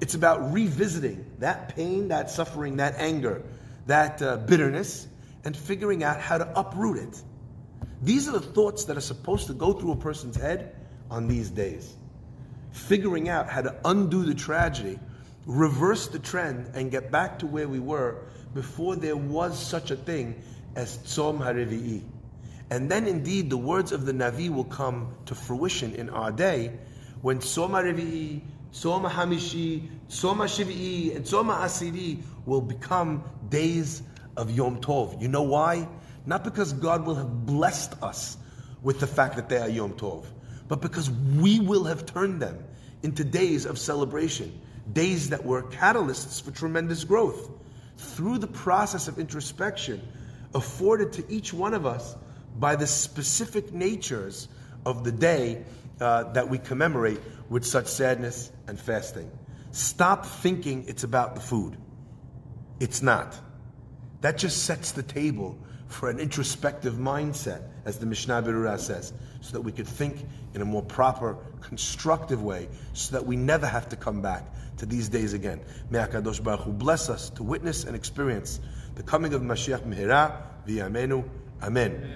It's 0.00 0.14
about 0.14 0.52
revisiting 0.52 1.24
that 1.38 1.74
pain, 1.74 2.08
that 2.08 2.30
suffering, 2.30 2.76
that 2.76 2.94
anger, 2.96 3.42
that 3.86 4.22
uh, 4.22 4.36
bitterness, 4.38 5.08
and 5.44 5.56
figuring 5.56 6.04
out 6.04 6.20
how 6.20 6.38
to 6.38 6.58
uproot 6.58 6.98
it. 6.98 7.22
These 8.02 8.28
are 8.28 8.32
the 8.32 8.40
thoughts 8.40 8.84
that 8.84 8.96
are 8.96 9.02
supposed 9.02 9.46
to 9.48 9.54
go 9.54 9.72
through 9.72 9.92
a 9.92 9.96
person's 9.96 10.36
head 10.36 10.76
on 11.10 11.26
these 11.26 11.50
days. 11.50 11.96
Figuring 12.70 13.28
out 13.28 13.48
how 13.48 13.62
to 13.62 13.74
undo 13.84 14.24
the 14.24 14.34
tragedy 14.34 14.98
reverse 15.48 16.08
the 16.08 16.18
trend 16.18 16.70
and 16.74 16.90
get 16.90 17.10
back 17.10 17.38
to 17.38 17.46
where 17.46 17.66
we 17.66 17.80
were 17.80 18.22
before 18.54 18.96
there 18.96 19.16
was 19.16 19.58
such 19.58 19.90
a 19.90 19.96
thing 19.96 20.40
as 20.78 20.96
Tzom 20.98 21.40
HaRevi'i. 21.40 22.02
And 22.70 22.88
then 22.88 23.08
indeed 23.08 23.50
the 23.50 23.56
words 23.56 23.90
of 23.90 24.06
the 24.06 24.12
Navi 24.12 24.48
will 24.48 24.64
come 24.64 25.12
to 25.26 25.34
fruition 25.34 25.94
in 25.96 26.08
our 26.08 26.30
day 26.30 26.78
when 27.20 27.40
Tzom 27.40 27.70
HaRevi'i, 27.70 28.42
Tzom 28.72 29.10
HaHamishi, 29.10 29.88
Tzom 30.08 30.36
HaShivi'i, 30.36 31.16
and 31.16 31.24
Tzom 31.24 31.52
HaAsiri 31.52 32.22
will 32.46 32.60
become 32.60 33.24
days 33.48 34.02
of 34.36 34.52
Yom 34.52 34.80
Tov. 34.80 35.20
You 35.20 35.26
know 35.26 35.42
why? 35.42 35.88
Not 36.26 36.44
because 36.44 36.72
God 36.74 37.04
will 37.04 37.16
have 37.16 37.44
blessed 37.44 38.00
us 38.00 38.36
with 38.80 39.00
the 39.00 39.08
fact 39.08 39.34
that 39.34 39.48
they 39.48 39.58
are 39.58 39.68
Yom 39.68 39.94
Tov, 39.94 40.26
but 40.68 40.80
because 40.80 41.10
we 41.10 41.58
will 41.58 41.84
have 41.84 42.06
turned 42.06 42.40
them 42.40 42.62
into 43.02 43.24
days 43.24 43.66
of 43.66 43.80
celebration 43.80 44.60
days 44.92 45.30
that 45.30 45.44
were 45.44 45.62
catalysts 45.62 46.40
for 46.42 46.50
tremendous 46.50 47.04
growth. 47.04 47.50
Through 47.96 48.38
the 48.38 48.46
process 48.46 49.08
of 49.08 49.18
introspection 49.18 50.00
afforded 50.54 51.12
to 51.14 51.24
each 51.30 51.52
one 51.52 51.74
of 51.74 51.86
us 51.86 52.16
by 52.58 52.76
the 52.76 52.86
specific 52.86 53.72
natures 53.72 54.48
of 54.84 55.04
the 55.04 55.12
day 55.12 55.64
uh, 56.00 56.24
that 56.32 56.48
we 56.48 56.58
commemorate 56.58 57.20
with 57.48 57.64
such 57.64 57.86
sadness 57.86 58.50
and 58.66 58.78
fasting. 58.78 59.30
Stop 59.70 60.24
thinking 60.26 60.84
it's 60.88 61.04
about 61.04 61.34
the 61.34 61.40
food. 61.40 61.76
It's 62.80 63.02
not. 63.02 63.38
That 64.20 64.38
just 64.38 64.64
sets 64.64 64.92
the 64.92 65.02
table 65.02 65.58
for 65.88 66.10
an 66.10 66.18
introspective 66.18 66.94
mindset, 66.94 67.62
as 67.84 67.98
the 67.98 68.06
Mishnah 68.06 68.42
Berurah 68.42 68.78
says, 68.78 69.12
so 69.40 69.52
that 69.52 69.62
we 69.62 69.72
could 69.72 69.86
think 69.86 70.26
in 70.54 70.60
a 70.60 70.64
more 70.64 70.82
proper, 70.82 71.38
constructive 71.60 72.42
way, 72.42 72.68
so 72.92 73.12
that 73.12 73.24
we 73.24 73.36
never 73.36 73.66
have 73.66 73.88
to 73.88 73.96
come 73.96 74.20
back 74.20 74.44
to 74.78 74.86
these 74.86 75.08
days 75.08 75.32
again. 75.32 75.60
May 75.90 75.98
HaKadosh 75.98 76.42
Baruch 76.42 76.60
Hu 76.60 76.72
bless 76.72 77.08
us 77.08 77.30
to 77.30 77.42
witness 77.42 77.84
and 77.84 77.96
experience 77.96 78.60
the 78.98 79.04
coming 79.04 79.32
of 79.32 79.42
Mashiach 79.42 79.82
Mehira 79.82 80.42
v'yamenu. 80.66 81.24
Amen. 81.62 82.14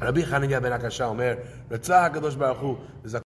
Rabbi 0.00 0.22
Chananya 0.22 0.62
ben 0.62 0.72
Akashya 0.72 1.10
Omer, 1.10 1.36
Ratzah 1.68 2.10
HaKadosh 2.10 2.38
Baruch 2.38 2.56
Hu, 2.56 2.78